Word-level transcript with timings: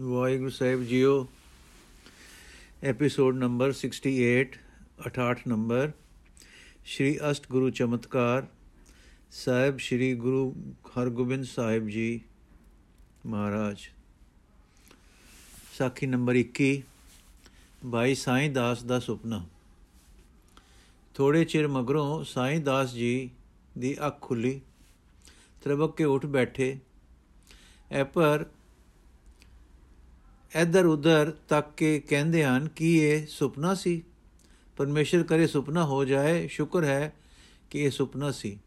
ਵਾਹਿਗੁਰੂ 0.00 0.50
ਸਾਹਿਬ 0.50 0.82
ਜੀਓ 0.82 1.28
episode 2.82 3.36
number 3.36 3.72
68 3.72 4.42
68 5.08 5.40
number 5.48 5.92
Shri 6.84 7.18
ਅਸ਼ਟ 7.30 7.48
ਗੁਰੂ 7.48 7.70
ਚਮਤਕਾਰ 7.70 8.46
ਸਾਹਿਬ 9.32 9.78
ਸ਼੍ਰੀ 9.78 10.14
ਗੁਰੂ 10.14 10.74
ਹਰਗੋਬਿੰਦ 10.86 11.44
ਸਾਹਿਬ 11.44 11.88
ਜੀ 11.88 12.20
ਮਹਾਰਾਜ। 13.26 13.76
ਸਾਖੀ 15.78 16.06
ਨੰਬਰ 16.06 16.34
21 16.38 16.76
ਭਾਈ 17.92 18.14
ਸਾਈਂ 18.14 18.50
ਦਾਸ 18.50 18.82
ਦਾ 18.82 19.00
ਸੁਪਨਾ। 19.00 19.46
ਥੋੜੇ 21.14 21.44
ਚਿਰ 21.44 21.68
ਮਗਰੋਂ 21.68 22.24
ਸਾਈਂ 22.24 22.60
ਦਾਸ 22.60 22.92
ਜੀ 22.92 23.30
ਦੀ 23.78 23.96
ਅੱਖ 24.06 24.20
ਖੁੱਲੀ 24.20 24.60
ਤਰਬਕ 25.64 25.96
ਕੇ 25.96 26.04
ਉੱਠ 26.04 26.26
ਬੈਠੇ। 26.26 26.78
ਐ 27.92 28.04
ਪਰ 28.04 28.46
ਇੱਧਰ 30.56 30.86
ਉੱਧਰ 30.86 31.32
ਤੱਕ 31.48 31.66
ਕੇ 31.76 32.00
ਕਹਿੰਦੇ 32.00 32.44
ਹਨ 32.44 32.68
ਕਿ 32.68 32.98
ਇਹ 32.98 33.26
ਸੁਪਨਾ 33.26 33.74
ਸੀ। 33.74 34.02
ਪਰਮੇਸ਼ਰ 34.76 35.22
ਕਰੇ 35.22 35.46
ਸੁਪਨਾ 35.46 35.84
ਹੋ 35.84 36.04
ਜਾਏ, 36.04 36.48
ਸ਼ੁਕਰ 36.48 36.84
ਹੈ 36.84 37.14
ਕਿ 37.70 37.78
ਇਹ 37.78 37.90
ਸੁਪਨਾ 37.90 38.30
ਸੀ। 38.30 38.58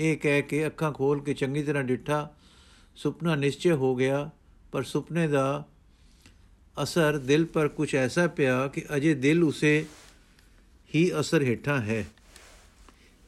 ਇਹ 0.00 0.16
ਕਹਿ 0.16 0.42
ਕੇ 0.42 0.66
ਅੱਖਾਂ 0.66 0.92
ਖੋਲ 0.92 1.22
ਕੇ 1.22 1.34
ਚੰਗੀ 1.34 1.62
ਤਰ੍ਹਾਂ 1.62 1.84
ਡਿੱਠਾ। 1.84 2.30
ਸੁਪਨਾ 2.96 3.34
ਨਿਸ਼ਚੈ 3.34 3.72
ਹੋ 3.72 3.96
ਗਿਆ, 3.96 4.30
ਪਰ 4.72 4.82
ਸੁਪਨੇ 4.82 5.28
ਦਾ 5.28 5.64
ਅਸਰ 6.82 7.18
ਦਿਲ 7.18 7.44
ਪਰ 7.44 7.68
ਕੁਝ 7.68 7.94
ਐਸਾ 7.94 8.26
ਪਿਆ 8.26 8.68
ਕਿ 8.68 8.84
ਅਜੇ 8.96 9.14
ਦਿਲ 9.14 9.44
ਉਸੇ 9.44 9.86
ਹੀ 10.94 11.12
ਅਸਰ 11.20 11.42
ਹੇਠਾਂ 11.42 11.80
ਹੈ। 11.80 12.06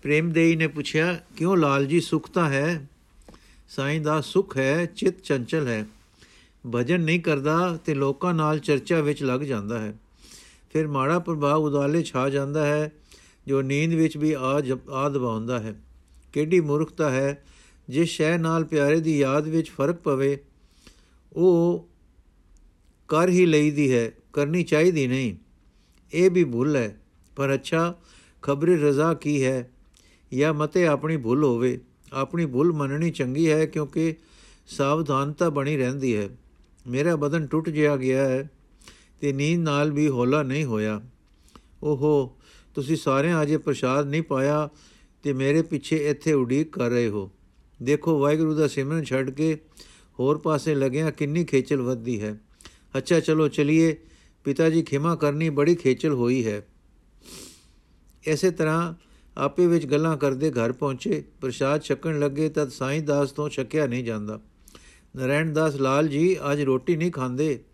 ਪ੍ਰੇਮ 0.03 0.33
ਦੇਈ 0.33 0.57
ਨੇ 0.57 0.67
ਪੁੱਛਿਆ, 0.67 1.21
ਕਿਉਂ 1.37 1.57
ਲਾਲ 1.57 1.87
ਜੀ 1.87 2.01
ਸੁਖ 2.01 2.31
ਤਾਂ 2.31 2.51
ਹੈ? 2.51 2.87
ਸਾਈਂ 3.69 4.01
ਦਾ 4.01 4.21
ਸੁਖ 4.21 4.57
ਹੈ, 4.57 4.87
ਚਿਤ 4.87 5.23
ਚੰਚਲ 5.23 5.69
ਹੈ। 5.69 5.87
ਭਜਨ 6.65 7.01
ਨਹੀਂ 7.01 7.21
ਕਰਦਾ 7.21 7.77
ਤੇ 7.85 7.95
ਲੋਕਾਂ 7.95 8.35
ਨਾਲ 8.35 8.59
ਚਰਚਾ 8.59 9.01
ਵਿੱਚ 9.01 9.23
ਲੱਗ 9.23 9.41
ਜਾਂਦਾ 9.41 9.79
ਹੈ। 9.79 9.95
ਫਿਰ 10.73 10.87
ਮਾੜਾ 10.89 11.19
ਪ੍ਰਭਾਵ 11.19 11.63
ਉਦਾਲੇ 11.63 12.03
ਛਾ 12.03 12.29
ਜਾਂਦਾ 12.29 12.67
ਹੈ, 12.67 12.93
ਜੋ 13.47 13.63
ਨੀਂਦ 13.63 13.95
ਵਿੱਚ 13.95 14.17
ਵੀ 14.17 14.33
ਆ 14.33 14.63
ਆ 14.91 15.09
ਦਬਾਉਂਦਾ 15.09 15.59
ਹੈ। 15.61 15.75
ਕਿਹੜੀ 16.33 16.61
ਮੂਰਖਤਾ 16.61 17.11
ਹੈ 17.11 17.45
ਜਿਸ 17.89 18.09
ਸ਼ੈ 18.09 18.37
ਨਾਲ 18.39 18.65
ਪਿਆਰੇ 18.65 19.01
ਦੀ 19.01 19.19
ਯਾਦ 19.19 19.49
ਵਿੱਚ 19.49 19.71
ਫ਼ਰਕ 19.71 19.97
ਪਵੇ, 19.97 20.39
ਉਹ 21.33 21.89
ਕਰ 23.09 23.29
ਹੀ 23.29 23.47
ਲਈਦੀ 23.47 23.93
ਹੈ, 23.93 24.11
ਕਰਨੀ 24.33 24.63
ਚਾਹੀਦੀ 24.63 25.07
ਨਹੀਂ। 25.07 25.35
ਇਹ 26.13 26.31
ਵੀ 26.31 26.45
ਭੁੱਲ 26.45 26.77
ਹੈ, 26.77 27.01
ਪਰ 27.37 27.55
ਅੱਛਾ, 27.55 27.95
ਖਬਰੇ 28.43 28.77
ਰਜ਼ਾ 28.77 29.15
ਕੀ 29.15 29.43
ਹੈ? 29.45 29.71
ਜਾਂ 30.33 30.55
ਮਤੇ 30.55 30.87
ਆਪਣੀ 30.87 31.17
ਭੁੱਲ 31.17 31.45
ਹੋਵੇ। 31.45 31.81
ਆਪਣੀ 32.13 32.47
ਭੁੱਲ 32.47 32.73
ਮੰਨਣੀ 32.73 33.11
ਚੰਗੀ 33.11 33.51
ਹੈ, 33.51 33.67
ਕਿਉਂਕਿ 33.67 34.15
ਸਾਵਧਾਨਤਾ 34.67 35.49
ਬਣੀ 35.51 35.77
ਰਹਿੰਦੀ 35.77 36.17
ਹੈ। 36.17 36.29
ਮੇਰਾ 36.87 37.17
ਬਦਨ 37.17 37.47
ਟੁੱਟ 37.47 37.69
ਜਿਆ 37.69 37.97
ਗਿਆ 37.97 38.29
ਹੈ 38.29 38.51
ਤੇ 39.21 39.33
ਨੀਂਦ 39.33 39.63
ਨਾਲ 39.63 39.91
ਵੀ 39.91 40.09
ਹੌਲਾ 40.09 40.43
ਨਹੀਂ 40.43 40.65
ਹੋਇਆ। 40.65 41.03
ਓਹੋ, 41.83 42.37
ਤੁਸੀਂ 42.75 42.97
ਸਾਰਿਆਂ 42.97 43.43
ਅਜੇ 43.43 43.57
ਪ੍ਰਸ਼ਾਦ 43.57 44.07
ਨਹੀਂ 44.07 44.23
ਪਾਇਆ 44.23 44.69
ਤੇ 45.23 45.33
ਮੇਰੇ 45.33 45.63
ਪਿੱਛੇ 45.63 46.11
ਇੱਥੇ 46.11 46.33
ਉਡੀਕ 46.33 46.79
ਕਰ 46.79 46.91
ਰਹੇ 46.91 47.09
ਹੋ। 47.09 47.31
ਦੇਖੋ, 47.83 48.19
ਵਾਹਿਗੁਰੂ 48.19 48.55
ਦਾ 48.55 48.69
ਸਿਮਰਨ 48.69 49.05
ਛੱਡ 49.05 49.31
ਕੇ 49.31 49.59
ਹੋਰ 50.19 50.39
ਪਾਸੇ 50.39 50.75
ਲੱਗਿਆ 50.75 51.11
ਕਿੰਨੀ 51.11 51.45
ਖੇਚਲ 51.45 51.83
ਵੱਧਦੀ 51.83 52.23
ਹੈ। 52.23 52.41
ਅੱਛਾ, 52.97 53.21
ਚਲੋ 53.21 53.49
ਚਲਿਏ। 53.49 53.97
ਪਿਤਾ 54.45 54.71
ਜੀ 54.71 54.83
ਖਿਮਾ 54.83 55.17
ਕਰਨੀ 55.17 55.51
ਬੜੀ 55.51 55.75
ਖੇਚਲ 55.75 56.13
ਹੋਈ 56.13 56.47
ਹੈ। 56.47 56.67
ਐਸੇ 58.29 58.51
ਤਰ੍ਹਾਂ 58.51 58.95
ਆਪੇ 59.37 59.67
ਵਿੱਚ 59.67 59.87
ਗੱਲਾਂ 59.87 60.17
ਕਰਦੇ 60.17 60.51
ਘਰ 60.51 60.73
ਪਹੁੰਚੇ। 60.73 61.25
ਪ੍ਰਸ਼ਾਦ 61.41 61.83
ਛਕਣ 61.83 62.21
ਲੱਗੇ 62.21 62.49
ਤਦ 62.49 62.69
ਸਾਈਂ 62.69 63.03
ਦਾਸ 63.03 63.33
ਤੋਂ 63.33 63.49
ਛਕਿਆ 63.49 63.87
ਨਹੀਂ 63.87 64.05
ਜਾਂਦਾ। 64.05 64.41
ਨਰੈਣ 65.17 65.53
ਦਾਸ 65.53 65.75
ਲਾਲ 65.75 66.09
ਜੀ 66.09 66.37
ਅੱਜ 66.53 66.61
ਰੋਟੀ 66.61 66.97
ਨਹੀਂ 66.97 67.13
ਖਾਂਦੇ। 67.13 67.65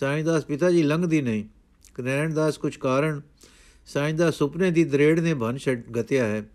ਸਾਈਂ 0.00 0.24
ਦਾਸ 0.24 0.44
ਪਿਤਾ 0.44 0.70
ਜੀ 0.70 0.82
ਲੰਘਦੀ 0.82 1.22
ਨਹੀਂ। 1.22 1.44
ਨਰੈਣ 2.02 2.34
ਦਾਸ 2.34 2.58
ਕੁਝ 2.58 2.76
ਕਾਰਨ 2.76 3.20
ਸਾਈਂ 3.86 4.14
ਦਾ 4.14 4.30
ਸੁਪਨੇ 4.30 4.70
ਦੀ 4.70 4.84
ਦਰੇੜ 4.84 5.20
ਨੇ 5.20 5.34
ਭਨ 5.34 5.56
ਛੱਡ 5.56 5.90
ਗਤਿਆ 5.90 6.26
ਹੈ। 6.26 6.50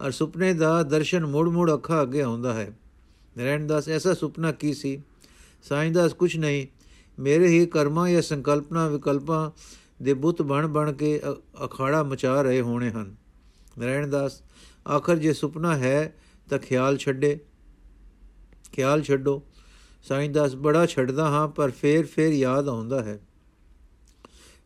ਔਰ 0.00 0.10
ਸੁਪਨੇ 0.10 0.52
ਦਾ 0.52 0.82
ਦਰਸ਼ਨ 0.82 1.26
ਮੋੜ 1.26 1.48
ਮੋੜ 1.48 1.72
ਅੱਖਾਂ 1.72 2.02
ਅੱਗੇ 2.02 2.22
ਆਉਂਦਾ 2.22 2.54
ਹੈ। 2.54 2.78
ਨਰੈਣ 3.38 3.66
ਦਾਸ 3.66 3.88
ਐਸਾ 3.88 4.14
ਸੁਪਨਾ 4.14 4.52
ਕੀ 4.52 4.74
ਸੀ? 4.74 5.02
ਸਾਈਂ 5.62 5.92
ਦਾਸ 5.92 6.12
ਕੁਝ 6.12 6.36
ਨਹੀਂ। 6.36 6.66
ਮੇਰੇ 7.18 7.48
ਹੀ 7.48 7.66
ਕਰਮਾਂ 7.66 8.10
ਜਾਂ 8.10 8.22
ਸੰਕਲਪਨਾ 8.22 8.88
ਵਿਕਲਪਾਂ 8.88 9.50
ਦੇ 10.04 10.14
ਬੁੱਤ 10.14 10.42
ਬਣ 10.42 10.66
ਬਣ 10.66 10.92
ਕੇ 10.92 11.20
ਅਖਾੜਾ 11.64 12.02
ਮਚਾ 12.02 12.42
ਰਹੇ 12.42 12.60
ਹੋਣੇ 12.60 12.90
ਹਨ। 12.90 13.14
ਨਰੈਣ 13.78 14.08
ਦਾਸ 14.08 14.42
ਆਖਰ 14.96 15.16
ਜੇ 15.16 15.32
ਸੁਪਨਾ 15.32 15.76
ਹੈ 15.76 16.16
ਤਾਂ 16.50 16.58
ਖਿਆਲ 16.58 16.96
ਛੱਡੇ। 16.96 17.38
ਖਿਆਲ 18.72 19.02
ਛੱਡੋ। 19.02 19.42
ਸਾਈਂ 20.02 20.30
ਦਾਸ 20.30 20.54
ਬੜਾ 20.54 20.86
ਛੱਡਦਾ 20.86 21.28
ਹਾਂ, 21.28 21.48
ਪਰ 21.48 21.70
ਫੇਰ 21.70 22.06
ਫੇਰ 22.06 22.32
ਯਾਦ 22.32 22.68
ਆਉਂਦਾ 22.68 23.02
ਹੈ। 23.02 23.18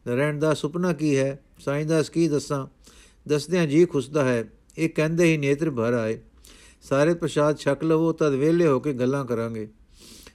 ਨਰੈਣ 0.07 0.39
ਦਾ 0.39 0.55
ਸੁਪਨਾ 0.55 0.93
ਕੀ 0.93 1.17
ਹੈ? 1.17 1.39
ਸਾਈਂ 1.59 1.85
ਦਾਸ 1.87 2.11
ਕੀ 2.11 2.29
ਦੱਸਾਂ? 2.29 2.67
ਦੱਸਦਿਆਂ 3.27 3.67
ਜੀ 3.67 3.85
ਖੁਸਦਾ 3.87 4.25
ਹੈ, 4.25 4.45
ਇਹ 4.79 4.89
ਕਹਿੰਦੇ 4.89 5.25
ਹੀ 5.25 5.37
ਨੇਤਰ 5.37 5.71
ਭਰ 5.71 5.93
ਆਏ। 5.93 6.19
ਸਾਰੇ 6.83 7.15
ਪ੍ਰਸ਼ਾਦ 7.15 7.59
ਛਕ 7.59 7.85
ਲਵੋ, 7.85 8.13
ਤਦ 8.13 8.35
ਵੇਲੇ 8.35 8.67
ਹੋ 8.67 8.81
ਕੇ 8.81 8.93
ਗੱਲਾਂ 8.93 9.25
ਕਰਾਂਗੇ। 9.25 9.69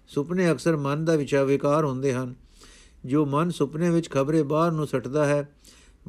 ਸੁਪਨੇ 0.08 0.52
ਅਕਸਰ 0.52 0.78
ਮਨ 0.78 1.06
ਦਾ 1.06 1.16
ਵਿਚਾਰ 1.16 1.46
ਵਿਕਾਰ 1.46 1.86
ਹੁੰਦੇ 1.86 2.14
ਹਨ। 2.14 2.34
ਜੋ 3.06 3.26
ਮਨ 3.26 3.50
ਸੁਪਨੇ 3.50 3.90
ਵਿੱਚ 3.90 4.10
ਖਬਰੇ 4.10 4.44
ਬਾਹਰ 4.44 4.72
ਨੂੰ 4.72 4.88
ਸੱਟਦਾ 4.88 5.26
ਹੈ, 5.26 5.50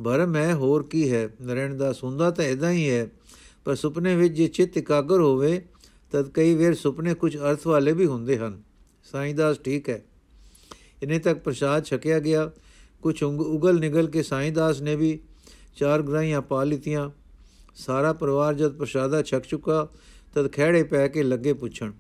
ਭਰਮ 0.05 0.37
ਹੈ, 0.37 0.55
ਹੋਰ 0.55 0.83
ਕੀ 0.83 1.11
ਹੈ? 1.13 1.29
ਨਰੈਣ 1.43 1.77
ਦਾ 1.77 1.93
ਸੁੰਦਾ 1.93 2.31
ਤਾਂ 2.31 2.45
ਇਦਾਂ 2.45 2.73
ਹੀ 2.73 2.89
ਹੈ, 2.91 3.07
ਪਰ 3.65 3.75
ਸੁਪਨੇ 3.75 4.17
ਵਿੱਚ 4.17 4.35
ਜੇ 4.35 4.49
ਚਿੱਤ 4.49 4.77
ਇਕਾਗਰ 4.77 5.21
ਹੋਵੇ, 5.21 5.61
ਤਦ 6.13 6.29
ਕਈ 6.29 6.55
ਵੇਰ 6.55 6.75
ਸੁਪਨੇ 6.75 7.15
ਕੁਝ 7.15 7.37
ਅਰਥ 7.37 7.67
ਵਾਲੇ 7.67 7.93
ਵੀ 7.93 8.07
ਹੁੰਦੇ 8.07 8.39
ਹਨ। 8.39 8.63
ਸਾਈਂ 9.03 9.35
ਦਾਸ 9.35 9.59
ਠੀਕ 9.59 9.89
ਹੈ। 9.89 10.03
ਇਨੇ 11.03 11.19
ਤੱਕ 11.19 11.39
ਪ੍ਰਸ਼ਾਦ 11.39 11.85
ਛਕਿਆ 11.85 12.19
ਗਿਆ। 12.19 12.51
ਕੁਝ 13.03 13.23
ਉਗਲ 13.23 13.81
ਨਿਗਲ 13.81 14.07
ਕੇ 14.07 14.23
ਸਾਈਂ 14.23 14.53
ਦਾਸ 14.53 14.81
ਨੇ 14.81 14.97
ਵੀ 14.97 15.19
ਚਾਰ 15.77 16.03
ਗ੍ਰਾਈਆਂ 16.03 16.43
ਪਾ 16.43 16.65
ਲਿਤੀਆਂ। 16.65 17.11
ਸਾਰਾ 17.75 18.13
ਪਰਿਵਾਰ 18.13 18.55
ਜਦ 18.55 18.73
ਪ੍ਰਸ਼ਾਦਾ 18.73 19.23
ਛਕ 19.23 19.41
ਚੁੱਕਾ, 19.41 19.89
ਤਦ 20.35 20.49
ਖਿਹੜੇ 20.49 20.83
ਪੈ 20.83 21.09
ਕੇ 21.09 21.23
ਲੱਗੇ 21.23 21.53
ਪੁੱਛਣ। 21.53 21.93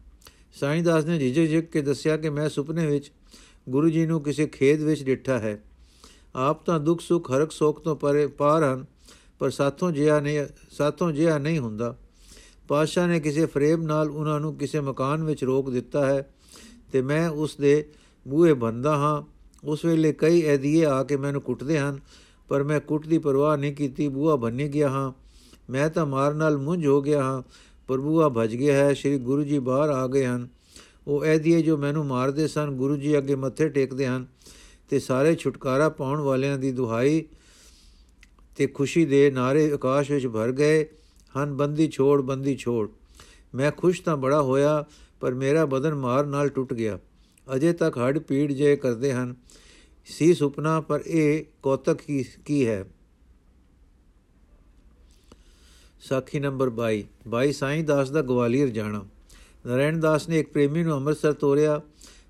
ਸਾਈਂ 0.60 0.82
ਦਾਸ 0.82 1.04
ਨੇ 1.04 1.18
ਝਿਜਕ 1.18 1.34
ਝਿਜਕ 1.34 1.70
ਕੇ 1.70 1.82
ਦੱਸਿਆ 1.82 2.16
ਕਿ 2.16 2.30
ਮੈਂ 2.30 2.48
ਸੁਪਨੇ 2.48 2.86
ਵਿੱਚ 2.86 3.12
ਗੁਰੂ 3.68 3.90
ਜੀ 3.90 4.06
ਨੂੰ 4.06 4.22
ਕਿਸੇ 4.22 4.46
ਖੇਤ 4.46 4.80
ਵਿੱਚ 4.80 5.02
ਡਿੱਠਾ 5.02 5.38
ਹੈ। 5.38 5.62
ਆਪ 6.36 6.66
ਤਾਂ 6.66 6.80
ਦੁੱਖ, 6.80 7.00
ਸੁੱਖ 7.00 7.30
ਹਰਕ 7.30 7.52
ਸੋਖ 7.52 7.82
ਤੋਂ 7.82 7.96
ਪਰੇ, 7.96 8.26
ਪਾਰ 8.26 8.64
ਹਨ, 8.64 8.86
ਪਰ 9.38 9.50
ਸਾਥੋਂ 9.50 9.92
ਜਿਆ 9.92 10.20
ਨਹੀਂ, 10.20 10.46
ਸਾਥੋਂ 10.70 11.12
ਜਿਆ 11.12 11.38
ਨਹੀਂ 11.38 11.58
ਹੁੰਦਾ। 11.58 11.98
ਪਾਸ਼ਾ 12.68 13.06
ਨੇ 13.06 13.20
ਕਿਸੇ 13.20 13.46
ਫਰੇਮ 13.46 13.82
ਨਾਲ 13.82 14.10
ਉਹਨਾਂ 14.10 14.40
ਨੂੰ 14.40 14.56
ਕਿਸੇ 14.56 14.80
ਮਕਾਨ 14.80 15.24
ਵਿੱਚ 15.24 15.44
ਰੋਕ 15.44 15.70
ਦਿੱਤਾ 15.70 16.06
ਹੈ। 16.06 16.34
ਤੇ 16.92 17.02
ਮੈਂ 17.02 17.28
ਉਸ 17.28 17.56
ਦੇ 17.56 17.84
ਬੂਹੇ 18.28 18.52
ਬੰਦਾ 18.52 18.96
ਹਾਂ। 18.96 19.22
ਉਸ 19.64 19.84
ਵੇਲੇ 19.84 20.12
ਕਈ 20.12 20.42
ਐਦੀਏ 20.42 20.84
ਆ 20.84 21.02
ਕੇ 21.02 21.16
ਮੈਨੂੰ 21.16 21.40
ਕੁੱਟਦੇ 21.40 21.78
ਹਨ, 21.78 21.98
ਪਰ 22.48 22.62
ਮੈਂ 22.62 22.80
ਕੁੱਟ 22.80 23.06
ਦੀ 23.06 23.18
ਪਰਵਾਹ 23.18 23.56
ਨਹੀਂ 23.56 23.74
ਕੀਤੀ, 23.74 24.08
ਬੂਹਾ 24.08 24.36
ਬੰਨੀ 24.36 24.68
ਗਿਆ 24.68 24.88
ਹਾਂ। 24.88 25.12
ਮੈਂ 25.70 25.90
ਤਾਂ 25.90 26.06
ਮਾਰ 26.06 26.34
ਨਾਲ 26.34 26.58
ਮੁੰਝ 26.58 26.86
ਹੋ 26.86 27.02
ਗਿਆ 27.02 27.22
ਹਾਂ, 27.22 27.42
ਪਰ 27.86 27.98
ਬੂਹਾ 27.98 28.28
ਭਜ 28.28 28.54
ਗਿਆ 28.54 28.76
ਹੈ, 28.76 28.94
ਸ੍ਰੀ 28.94 29.18
ਗੁਰੂ 29.18 29.42
ਜੀ 29.42 29.58
ਬਾਹਰ 29.58 29.90
ਆ 29.90 30.06
ਗਏ 30.06 30.26
ਹਨ। 30.26 30.48
ਉਹ 31.06 31.24
ਐਦੀਏ 31.24 31.62
ਜੋ 31.62 31.76
ਮੈਨੂੰ 31.76 32.06
ਮਾਰਦੇ 32.06 32.48
ਸਨ, 32.48 32.70
ਗੁਰੂ 32.70 32.96
ਜੀ 32.96 33.18
ਅੱਗੇ 33.18 33.34
ਮੱਥੇ 33.34 33.68
ਟੇਕਦੇ 33.68 34.06
ਹਨ 34.06 34.26
ਤੇ 34.88 34.98
ਸਾਰੇ 34.98 35.34
ਛੁਟਕਾਰਾ 35.34 35.88
ਪਾਉਣ 35.88 36.20
ਵਾਲਿਆਂ 36.20 36.58
ਦੀ 36.58 36.72
ਦੁਹਾਈ 36.72 37.24
ਤੇ 38.56 38.66
ਖੁਸ਼ੀ 38.66 39.04
ਦੇ 39.04 39.30
ਨਾਰੇ 39.30 39.72
ਆਕਾਸ਼ 39.72 40.10
ਵਿੱਚ 40.10 40.26
ਭਰ 40.26 40.52
ਗਏ 40.52 40.86
ਹਨ, 41.34 41.54
ਬੰਦੀ 41.56 41.88
ਛੋੜ 41.88 42.20
ਬੰਦੀ 42.20 42.56
ਛੋੜ। 42.56 42.88
ਮੈਂ 43.54 43.70
ਖੁਸ਼ 43.70 44.02
ਤਾਂ 44.02 44.16
ਬੜਾ 44.16 44.42
ਹੋਇਆ 44.42 44.84
ਪਰ 45.22 45.34
ਮੇਰਾ 45.34 45.64
ਬਦਨ 45.64 45.94
ਮਾਰ 45.94 46.26
ਨਾਲ 46.26 46.48
ਟੁੱਟ 46.48 46.74
ਗਿਆ। 46.74 46.98
ਅਜੇ 47.54 47.72
ਤੱਕ 47.72 47.98
ਹੱਡ 47.98 48.18
ਪੀੜ 48.18 48.52
ਜੇ 48.52 48.76
ਕਰਦੇ 48.76 49.12
ਹਨ, 49.12 49.34
ਸੀ 50.06 50.34
ਸੁਪਨਾ, 50.34 50.80
ਪਰ 50.80 51.02
ਇਹ 51.06 51.44
ਕੌਤਕ 51.62 51.94
ਕੀ 51.94 52.24
ਕੀ 52.44 52.66
ਹੈ? 52.66 52.84
ਸਾਖੀ 56.00 56.40
ਨੰਬਰ 56.40 56.70
22 56.70 57.04
22 57.28 57.52
ਸਾਈਂ 57.52 57.84
ਦਾਸ 57.84 58.10
ਦਾ 58.10 58.22
ਗਵਾਲੀਅਰ 58.22 58.68
ਜਾਣਾ। 58.68 59.04
ਨਰੈਣ 59.66 60.00
ਦਾਸ 60.00 60.28
ਨੇ 60.28 60.38
ਇੱਕ 60.38 60.52
ਪ੍ਰੇਮੀ 60.52 60.82
ਨੂੰ 60.82 60.96
ਅੰਮ੍ਰਿਤਸਰ 60.96 61.32
ਤੋਰਿਆ। 61.32 61.80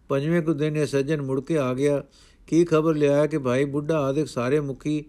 ਪੰਜਵੇਂ 0.08 0.42
ਕੁ 0.42 0.52
ਦਿਨ 0.52 0.76
ਇਹ 0.76 0.86
ਸੱਜਣ 0.86 1.22
ਮੁੜ 1.22 1.40
ਕੇ 1.40 1.58
ਆ 1.58 1.74
ਗਿਆ। 1.74 2.04
ਕੀ 2.46 2.64
ਖਬਰ 2.64 2.94
ਲਿਆਇਆ 2.94 3.26
ਕਿ 3.26 3.38
ਭਾਈ 3.38 3.64
ਬੁੱਢਾ 3.64 3.98
ਆਦਿਕ 4.00 4.28
ਸਾਰੇ 4.28 4.60
ਮੁਖੀ 4.60 5.04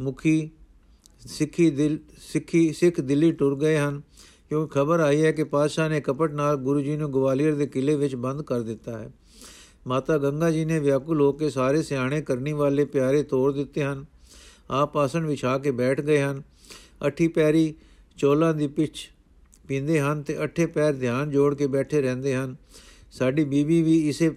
ਮੁਖੀ 0.00 0.50
ਸਿੱਖੀ 1.26 1.70
ਦਿਲ, 1.70 1.98
ਸਿੱਖੀ, 2.18 2.72
ਸਿੱਖ 2.72 3.00
ਦਿੱਲੀ 3.00 3.32
ਟੁਰ 3.32 3.58
ਗਏ 3.58 3.78
ਹਨ? 3.78 4.02
ਕਿਉਂਕਿ 4.48 4.80
ਖਬਰ 4.80 5.00
ਆਈ 5.00 5.24
ਹੈ 5.24 5.32
ਕਿ 5.32 5.44
ਪਾਤਸ਼ਾਹ 5.44 5.88
ਨੇ 5.88 6.00
ਕਪਟ 6.00 6.32
ਨਾਲ 6.32 6.56
ਗੁਰੂ 6.56 6.80
ਜੀ 6.80 6.96
ਨੂੰ 6.96 7.12
ਗਵਾਲੀਅਰ 7.12 7.54
ਦੇ 7.54 7.66
ਕਿਲੇ 7.66 7.94
ਵਿੱਚ 7.94 8.14
ਬੰਦ 8.14 8.42
ਕਰ 8.42 8.60
ਦਿੱਤਾ 8.60 8.98
ਹੈ। 8.98 9.10
ਮਾਤਾ 9.86 10.18
ਗੰਗਾ 10.18 10.50
ਜੀ 10.50 10.64
ਨੇ 10.64 10.78
ਵਿਆਕੁਲ 10.78 11.20
ਹੋ 11.20 11.32
ਕੇ 11.32 11.50
ਸਾਰੇ 11.50 11.82
ਸਿਆਣੇ 11.82 12.22
ਕਰਨੀ 12.22 12.52
ਵਾਲੇ 12.52 12.84
ਪਿਆਰੇ 12.84 13.22
ਤੋੜ 13.22 13.52
ਦਿੱਤੇ 13.52 13.84
ਹਨ। 13.84 14.04
ਆਪ 14.70 14.96
ਆਸਣ 14.96 15.26
ਵਿਛਾ 15.26 15.58
ਕੇ 15.58 15.70
ਬੈਠ 15.70 16.00
ਗਏ 16.00 16.22
ਹਨ। 16.22 16.42
ਅਠੀ 17.06 17.28
ਪੈਰੀ 17.28 17.74
ਚੋਲਾਂ 18.16 18.54
ਦੀ 18.54 18.66
ਪਿੱਛ 18.66 19.10
ਪੀਂਦੇ 19.68 20.00
ਹਨ 20.00 20.22
ਤੇ 20.22 20.44
ਅਠੇ 20.44 20.66
ਪੈਰ 20.66 20.92
ਧਿਆਨ 20.92 21.30
ਜੋੜ 21.30 21.54
ਕੇ 21.54 21.66
ਬੈਠੇ 21.66 22.00
ਰਹਿੰਦੇ 22.00 22.34
ਹਨ। 22.34 22.56
ਸਾਡੀ 23.12 23.44
ਬੀਬੀ 23.44 23.82
ਵੀ 23.82 24.08
ਇਸੇ 24.08 24.30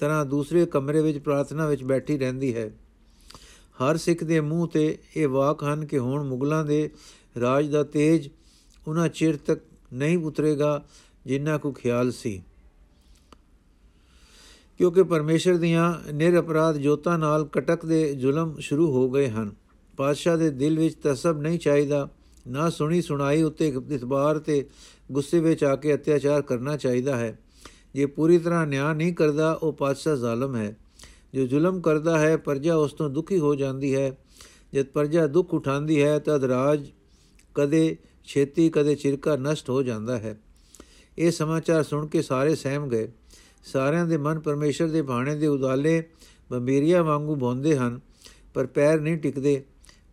ਤਰ੍ਹਾਂ 0.00 0.26
ਦੂਸਰੇ 0.26 0.66
ਕਮਰੇ 0.66 1.02
ਵਿੱਚ 1.02 1.18
ਪ੍ਰਾਰਥਨਾ 1.18 1.66
ਵਿੱਚ 1.66 1.84
ਬੈਠੀ 1.84 2.18
ਰਹਿੰਦੀ 2.18 2.56
ਹੈ। 2.56 2.70
ਹਰ 3.72 3.96
ਸਿੱਖ 3.96 4.24
ਦੇ 4.24 4.40
ਮੂੰਹ 4.40 4.68
ਤੇ 4.68 4.98
ਇਹ 5.16 5.28
ਵਾਕ 5.28 5.64
ਹਨ 5.64 5.86
ਕਿ 5.86 5.98
ਹੁਣ 5.98 6.22
ਮੁਗਲਾਂ 6.22 6.64
ਦੇ 6.64 6.90
ਰਾਜ 7.40 7.68
ਦਾ 7.68 7.82
ਤੇਜ 7.82 8.28
ਉਹਨਾਂ 8.88 9.08
ਚਿਰ 9.08 9.36
ਤੱਕ 9.36 9.60
ਨਹੀਂ 9.92 10.18
ਉਤਰੇਗਾ 10.18 10.84
ਜਿੰਨਾ 11.26 11.58
ਕੋ 11.58 11.72
ਖਿਆਲ 11.72 12.12
ਸੀ। 12.12 12.42
ਕਿਉਂਕਿ 14.78 15.02
ਪਰਮੇਸ਼ਰ 15.02 15.56
ਦੀਆਂ 15.56 16.12
ਨਿਰਅਪਰਾਧ 16.12 16.76
ਜੋਤਾਂ 16.76 17.18
ਨਾਲ 17.18 17.44
ਕਟਕ 17.44 17.86
ਦੇ 17.86 18.14
ਜ਼ੁਲਮ 18.14 18.56
ਸ਼ੁਰੂ 18.58 18.92
ਹੋ 18.92 19.10
ਗਏ 19.10 19.28
ਹਨ। 19.28 19.52
ਪਾਤਸ਼ਾਹ 19.96 20.38
ਦੇ 20.38 20.50
ਦਿਲ 20.50 20.78
ਵਿੱਚ 20.78 20.96
ਤਸਬ 21.02 21.40
ਨਹੀਂ 21.40 21.58
ਚਾਹੀਦਾ, 21.58 22.08
ਨਾ 22.48 22.70
ਸੁਣੀ 22.70 23.02
ਸੁਣਾਈ 23.02 23.42
ਉੱਤੇ 23.42 23.68
ਇਤਬਾਰ 23.68 24.38
ਤੇ 24.38 24.68
ਗੁੱਸੇ 25.12 25.40
ਵਿੱਚ 25.40 25.64
ਆ 25.64 25.76
ਕੇ 25.76 25.94
ਅਤਿਆਚਾਰ 25.94 26.42
ਕਰਨਾ 26.42 26.76
ਚਾਹੀਦਾ 26.76 27.16
ਹੈ। 27.16 27.38
ਜੇ 27.94 28.06
ਪੂਰੀ 28.06 28.38
ਤਰ੍ਹਾਂ 28.38 28.66
ਨਿਆਂ 28.66 28.94
ਨਹੀਂ 28.94 29.14
ਕਰਦਾ, 29.14 29.52
ਉਹ 29.52 29.72
ਪਾਤਸ਼ਾਹ 29.72 30.16
ਜ਼ਾਲਮ 30.16 30.56
ਹੈ। 30.56 30.76
ਜੋ 31.34 31.46
ਜ਼ੁਲਮ 31.46 31.80
ਕਰਦਾ 31.80 32.18
ਹੈ, 32.18 32.36
ਪਰਜਾ 32.36 32.76
ਉਸ 32.76 32.92
ਤੋਂ 32.92 33.10
ਦੁਖੀ 33.10 33.38
ਹੋ 33.38 33.54
ਜਾਂਦੀ 33.54 33.94
ਹੈ। 33.94 34.18
ਜਦ 34.74 34.86
ਪਰਜਾ 34.86 35.26
ਦੁੱਖ 35.26 35.54
ਉਠਾਉਂਦੀ 35.54 36.02
ਹੈ, 36.02 36.18
ਤਦ 36.18 36.44
ਰਾਜ 36.44 36.86
ਕਦੇ 37.54 37.96
ਛੇਤੀ 38.24 38.68
ਕਦੇ 38.70 38.94
ਚਿਰਕਾ 38.94 39.36
ਨਸ਼ਟ 39.36 39.70
ਹੋ 39.70 39.82
ਜਾਂਦਾ 39.82 40.18
ਹੈ। 40.18 40.38
ਇਹ 41.18 41.30
ਸਮਾਚਾਰ 41.30 41.82
ਸੁਣ 41.82 42.06
ਕੇ 42.06 42.22
ਸਾਰੇ 42.22 42.54
ਸਹਿਮ 42.54 42.88
ਗਏ। 42.88 43.08
ਸਾਰਿਆਂ 43.64 44.06
ਦੇ 44.06 44.16
ਮਨ 44.16 44.40
ਪਰਮੇਸ਼ਰ 44.40 44.88
ਦੇ 44.88 45.02
ਬਾਣੇ 45.02 45.34
ਦੇ 45.34 45.46
ਉਦਾਲੇ 45.46 46.02
ਬੰਬੀਰੀਆਂ 46.50 47.02
ਵਾਂਗੂ 47.04 47.36
ਭੌਂਦੇ 47.36 47.76
ਹਨ, 47.76 48.00
ਪਰ 48.54 48.66
ਪੈਰ 48.66 49.00
ਨਹੀਂ 49.00 49.16
ਟਿਕਦੇ। 49.16 49.62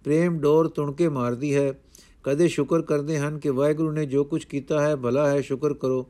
ਪ੍ਰੇਮ 0.04 0.38
ਡੋਰ 0.40 0.68
ਤੁਣਕੇ 0.68 1.10
ਮਾਰਦੀ 1.10 1.56
ਹੈ। 1.56 1.74
ਕਦੇ 2.24 2.48
ਸ਼ੁਕਰ 2.48 2.82
ਕਰਦੇ 2.82 3.18
ਹਨ 3.20 3.40
ਕਿ 3.40 3.50
ਵਾਹਿਗੁਰੂ 3.50 3.92
ਨੇ 3.92 4.06
ਜੋ 4.06 4.24
ਕੁਝ 4.24 4.44
ਕੀਤਾ 4.46 4.82
ਹੈ, 4.82 4.96
ਭਲਾ 4.96 5.30
ਹੈ, 5.30 5.42
ਸ਼ੁਕਰ 5.42 5.74
ਕਰੋ। 5.74 6.08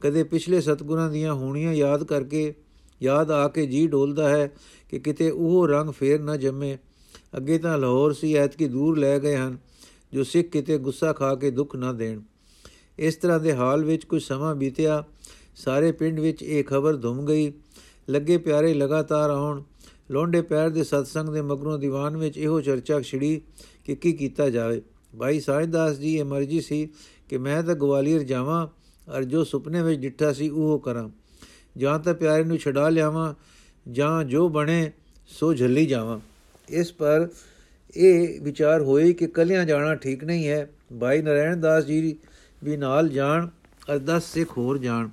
ਕਦੇ 0.00 0.24
ਪਿਛਲੇ 0.24 0.60
ਸਤਗੁਰਾਂ 0.60 1.10
ਦੀਆਂ 1.10 1.34
ਹੋਣੀਆਂ 1.34 1.72
ਯਾਦ 1.72 2.04
ਕਰਕੇ 2.04 2.54
ਯਾਦ 3.02 3.30
ਆ 3.30 3.48
ਕੇ 3.48 3.66
ਜੀ 3.66 3.86
ਡੋਲਦਾ 3.86 4.28
ਹੈ 4.28 4.50
ਕਿ 4.88 4.98
ਕਿਤੇ 4.98 5.30
ਉਹ 5.30 5.66
ਰੰਗ 5.68 5.90
ਫੇਰ 5.90 6.20
ਨਾ 6.20 6.36
ਜੰਮੇ। 6.36 6.76
ਅੱਗੇ 7.36 7.58
ਤਾਂ 7.58 7.78
ਲਾਹੌਰ 7.78 8.12
ਸੀ, 8.12 8.34
ਐਤਕੀ 8.34 8.68
ਦੂਰ 8.68 8.98
ਲੈ 8.98 9.18
ਗਏ 9.18 9.36
ਹਨ। 9.36 9.58
ਜੋ 10.12 10.24
ਸਿੱਖ 10.24 10.48
ਕਿਤੇ 10.48 10.78
ਗੁੱਸਾ 10.78 11.12
ਖਾ 11.12 11.34
ਕੇ 11.34 11.50
ਦੁੱਖ 11.50 11.76
ਨਾ 11.76 11.92
ਦੇਣ। 11.92 12.20
ਇਸ 12.98 13.16
ਤਰ੍ਹਾਂ 13.16 13.40
ਦੇ 13.40 13.54
ਹਾਲ 13.54 13.84
ਵਿੱਚ 13.84 14.04
ਕੁਝ 14.04 14.22
ਸਮਾਂ 14.22 14.54
ਬੀਤਿਆ, 14.54 15.04
ਸਾਰੇ 15.56 15.92
ਪਿੰਡ 15.92 16.20
ਵਿੱਚ 16.20 16.42
ਇਹ 16.42 16.64
ਖਬਰ 16.64 16.96
ਧੁੰਮ 16.96 17.26
ਗਈ। 17.26 17.52
ਲੱਗੇ 18.10 18.38
ਪਿਆਰੇ 18.38 18.74
ਲਗਾਤਾਰ 18.74 19.30
ਆਉਣ, 19.30 19.62
ਲੋਂਡੇ 20.10 20.42
ਪੈਰ 20.42 20.70
ਦੇ 20.70 20.84
ਸਤਸੰਗ 20.84 21.28
ਦੇ 21.28 21.42
ਮਗਰੋਂ 21.42 21.78
ਦੀਵਾਨ 21.78 22.16
ਵਿੱਚ 22.16 22.38
ਇਹੋ 22.38 22.60
ਚਰਚਾ 22.60 23.00
ਛਿੜੀ 23.00 23.40
ਕਿ 23.84 23.94
ਕੀ 23.94 24.12
ਕੀਤਾ 24.12 24.50
ਜਾਵੇ। 24.50 24.82
ਭਾਈ 25.18 25.40
ਸਾਇਦਾਸ 25.40 25.96
ਜੀ, 25.96 26.16
ਇਹ 26.16 26.24
ਮਰਜ਼ੀ 26.24 26.60
ਸੀ 26.60 26.88
ਕਿ 27.28 27.38
ਮੈਂ 27.38 27.62
ਤਾਂ 27.62 27.74
ਗਵਾਲੀਅਰ 27.74 28.22
ਜਾਵਾਂ 28.22 28.66
ਅਰ 29.16 29.24
ਜੋ 29.24 29.44
ਸੁਪਨੇ 29.44 29.82
ਵਿੱਚ 29.82 30.00
ਡਿੱਠਾ 30.00 30.32
ਸੀ 30.32 30.48
ਉਹ 30.48 30.78
ਕਰਾਂ। 30.78 31.08
ਜਾਂ 31.76 31.98
ਤਾਂ 31.98 32.14
ਪਿਆਰੇ 32.14 32.44
ਨੂੰ 32.44 32.58
ਛਡਾ 32.58 32.88
ਲਿਆਵਾਂ, 32.88 33.34
ਜਾਂ 33.90 34.24
ਜੋ 34.24 34.48
ਬਣੇ 34.48 34.92
ਸੋ 35.26 35.54
ਝੱਲੀ 35.54 35.86
ਜਾਵਾਂ। 35.86 36.20
ਇਸ 36.68 36.92
ਪਰ 36.92 37.28
ਇਹ 37.96 38.40
ਵਿਚਾਰ 38.40 38.80
ਹੋਈ 38.80 39.12
ਕਿ 39.12 39.26
ਕੱਲਿਆਂ 39.26 39.64
ਜਾਣਾ 39.64 39.94
ਠੀਕ 39.94 40.24
ਨਹੀਂ 40.24 40.48
ਹੈ। 40.48 40.70
ਭਾਈ 41.00 41.22
ਨਰੈਣ 41.22 41.56
ਦਾਸ 41.56 41.84
ਜੀ 41.84 42.16
ਵੀ 42.64 42.76
ਨਾਲ 42.76 43.08
ਜਾਣ 43.08 43.46
ਅਰ 43.94 43.98
10 43.98 44.20
ਸਿੱਖ 44.20 44.58
ਹੋਰ 44.58 44.78
ਜਾਣ। 44.78 45.08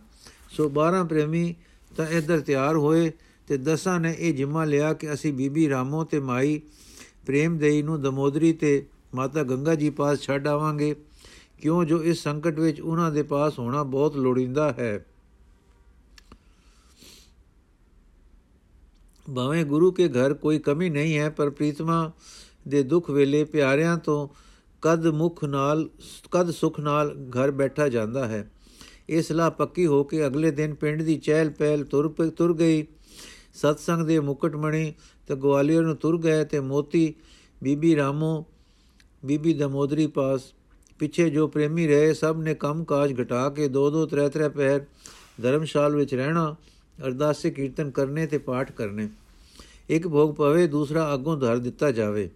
ਸੋ 0.49 0.69
12 0.69 1.03
ਪ੍ਰੇਮੀ 1.03 1.55
ਤਾਂ 1.97 2.07
ਇੱਧਰ 2.07 2.39
ਤਿਆਰ 2.39 2.75
ਹੋਏ 2.75 3.11
ਤੇ 3.47 3.57
ਦਸਾਂ 3.57 3.99
ਨੇ 3.99 4.15
ਇਹ 4.19 4.33
ਜਿੰਮਾ 4.33 4.65
ਲਿਆ 4.65 4.93
ਕਿ 4.93 5.13
ਅਸੀਂ 5.13 5.33
ਬੀਬੀ 5.33 5.69
ਰਾਮੋ 5.69 6.03
ਤੇ 6.03 6.19
ਮਾਈ 6.19 6.61
ਪ੍ਰੇਮ 7.25 7.57
ਦੇਈ 7.57 7.81
ਨੂੰ 7.81 8.01
ਦਮੋਦਰੀ 8.01 8.53
ਤੇ 8.53 8.85
ਮਾਤਾ 9.15 9.43
ਗੰਗਾ 9.43 9.75
ਜੀ 9.75 9.89
ਪਾਸ 9.89 10.19
ਛੱਡ 10.19 10.47
ਆਵਾਂਗੇ। 10.47 10.95
ਕਿਉਂ? 11.61 11.85
ਜੋ 11.85 12.03
ਇਸ 12.03 12.23
ਸੰਕਟ 12.23 12.59
ਵਿੱਚ 12.59 12.81
ਉਹਨਾਂ 12.81 13.11
ਦੇ 13.11 13.23
ਪਾਸ 13.23 13.59
ਹੋਣਾ 13.59 13.83
ਬਹੁਤ 13.83 14.15
ਲੋੜੀਂਦਾ 14.15 14.71
ਹੈ। 14.79 15.05
ਭਾਵੇਂ 19.35 19.65
ਗੁਰੂ 19.65 19.91
ਕੇ 19.91 20.07
ਘਰ 20.07 20.33
ਕੋਈ 20.33 20.59
ਕਮੀ 20.59 20.89
ਨਹੀਂ 20.89 21.17
ਹੈ, 21.17 21.29
ਪਰ 21.29 21.49
ਪ੍ਰੀਤਮਾ 21.49 22.11
ਦੇ 22.67 22.83
ਦੁੱਖ 22.83 23.09
ਵੇਲੇ 23.09 23.43
ਪਿਆਰਿਆਂ 23.43 23.97
ਤੋਂ 23.97 24.27
ਕਦ 24.81 25.07
ਮੁਖ 25.07 25.43
ਨਾਲ, 25.43 25.89
ਕਦ 26.31 26.51
ਸੁਖ 26.51 26.79
ਨਾਲ 26.79 27.15
ਘਰ 27.29 27.51
ਬੈਠਾ 27.51 27.87
ਜਾਂਦਾ 27.89 28.27
ਹੈ। 28.27 28.51
ਇਹ 29.09 29.21
ਸਲਾਹ 29.21 29.51
ਪੱਕੀ 29.51 29.85
ਹੋ 29.85 30.03
ਕੇ 30.03 30.25
ਅਗਲੇ 30.27 30.51
ਦਿਨ 30.51 30.73
ਪਿੰਡ 30.73 31.01
ਦੀ 31.01 31.17
ਚਹਿਲ 31.17 31.49
ਪਹਿਲ 31.49 31.83
ਤੁਰ 31.83 32.29
ਤੁਰ 32.29 32.53
ਗਈ। 32.53 32.85
ਸਤਸੰਗ 33.53 34.05
ਦੇ 34.05 34.19
ਮੁਕਟਮਣੀ 34.19 34.93
ਤੇ 35.27 35.35
ਗਵਾਲੀਅਰ 35.35 35.83
ਨੂੰ 35.83 35.95
ਤੁਰ 35.95 36.17
ਗਏ 36.21 36.43
ਤੇ 36.45 36.59
ਮੋਤੀ, 36.59 37.13
ਬੀਬੀ 37.63 37.95
ਰਾਮੋ, 37.95 38.45
ਬੀਬੀ 39.25 39.53
ਦਮੋਦਰੀ 39.53 40.07
ਪਾਸ 40.07 40.41
ਪਿੱਛੇ 40.99 41.29
ਜੋ 41.29 41.47
ਪ੍ਰੇਮੀ 41.47 41.87
ਰਹੇ, 41.87 42.13
ਸਭ 42.13 42.37
ਨੇ 42.39 42.53
ਕੰਮ 42.55 42.83
ਕਾਜ 42.83 43.21
ਘਟਾ 43.21 43.49
ਕੇ 43.49 43.67
ਦੋ 43.67 43.89
ਦੋ 43.91 44.05
ਤਰੇ 44.05 44.29
ਤਰੇ 44.29 44.49
ਪਹਿਰ 44.49 44.85
ਧਰਮਸ਼ਾਲ 45.41 45.95
ਵਿੱਚ 45.95 46.15
ਰਹਿਣਾ, 46.15 46.55
ਅਰਦਾਸੇ 47.05 47.51
ਕੀਰਤਨ 47.51 47.91
ਕਰਨੇ 47.91 48.25
ਤੇ 48.27 48.37
ਪਾਠ 48.37 48.71
ਕਰਨੇ। 48.71 49.09
ਇੱਕ 49.89 50.07
ਭੋਗ 50.07 50.35
ਪਵੇ 50.35 50.67
ਦੂਸਰਾ 50.67 51.13
ਅੱਗੋਂ 51.13 51.37
ਧਰ 51.37 51.57
ਦਿੱਤਾ 51.57 51.91
ਜਾਵੇ। 51.91 52.29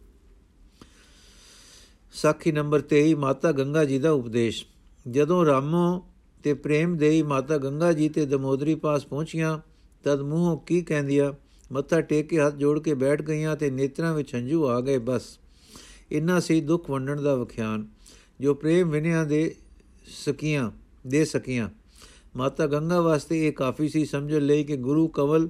ਸਾਖੀ 2.12 2.52
ਨੰਬਰ 2.52 2.82
23 2.82 3.16
ਮਾਤਾ 3.16 3.52
ਗੰਗਾ 3.52 3.86
ਜੀ 3.86 4.00
ਦਾ 4.00 4.12
ਉਪਦੇਸ਼। 4.12 4.66
ਜਦੋਂ 5.10 5.46
ਰਾਮੋ 5.46 6.08
ਤੇ 6.44 6.54
ਪ੍ਰੇਮ 6.54 6.98
ਦੇਈ 6.98 7.22
ਮਾਤਾ 7.22 7.58
ਗੰਗਾ 7.58 7.94
ਜੀ 7.94 8.10
ਤੇ 8.10 8.26
ਦਮੋਦਰੀ 8.26 8.76
ਪਾਸ 8.76 9.06
ਪਹੁੰਚੀਆਂ, 9.06 9.60
ਤਦ 10.04 10.22
ਮੂੰਹੋਂ 10.22 10.58
ਕੀ 10.58 10.82
ਕਹਿੰਦੀਆਂ, 10.82 11.34
ਮੱਥਾ 11.72 12.02
ਟੇਕ 12.02 12.30
ਕੇ 12.30 12.40
ਹੱਥ 12.40 12.56
ਜੋੜ 12.56 12.80
ਕੇ 12.80 12.94
ਬੈਠ 12.94 13.22
ਗਈਆਂ 13.22 13.56
ਤੇ 13.56 13.72
ਨੇਤਰਾਂ 13.72 14.14
ਵਿੱਚ 14.14 14.36
ਹੰਝੂ 14.36 14.68
ਆ 14.68 14.82
ਗਏ, 14.82 14.98
ਬਸ। 14.98 15.40
ਇੰਨਾ 16.12 16.40
ਸੀ 16.40 16.62
ਦੁੱਖ 16.62 16.90
ਵੰਡਣ 16.90 17.22
ਦਾ 17.22 17.36
ਵਖਿਆਨ, 17.36 17.88
ਜੋ 18.40 18.54
ਪ੍ਰੇਮ 18.54 18.90
ਵਿਨਿਆ 18.90 19.24
ਦੇ 19.24 19.56
ਸਕੀਆਂ 20.26 20.72
ਦੇ 21.08 21.26
ਸਕੀਆਂ। 21.26 21.70
ਮਾਤਾ 22.36 22.68
ਗੰਗਾ 22.68 23.02
ਵਾਸਤੇ 23.02 23.48
ਇਹ 23.48 23.54
ਕਾਫੀ 23.54 23.90
ਸੀ 23.90 24.06
ਸਮਝ 24.06 24.34
ਲਈ 24.34 24.64
ਕਿ 24.64 24.78
ਗੁਰੂ 24.78 25.08
ਕਵਲ 25.08 25.50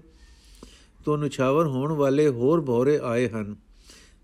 ਤੋਂ 1.06 1.18
ਨੁਛਾਵਰ 1.18 1.68
ਹੋਣ 1.68 1.92
ਵਾਲੇ 1.92 2.28
ਹੋਰ 2.28 2.62
ਭੋਰੇ 2.62 3.00
ਆਏ 3.04 3.30
ਹਨ। 3.30 3.56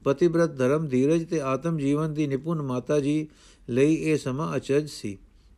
ਪਤਿਬ੍ਰਤ 0.06 0.56
ਧਰਮ 0.58 0.88
ਧੀਰਜ 0.88 1.24
ਤੇ 1.26 1.40
ਆਤਮ 1.42 1.78
ਜੀਵਨ 1.78 2.14
ਦੀ 2.14 2.28
ਨਿਪੁੰਨ 2.28 2.62
ਮਾਤਾ 2.62 3.00
ਜੀ 3.00 3.28
ਲਈ 3.70 3.94
ਇਹ 3.94 4.18
ਸਮਾਂ 4.18 4.56
ਅਚਰਜ 4.58 4.90
ਸੀ। 4.90 5.18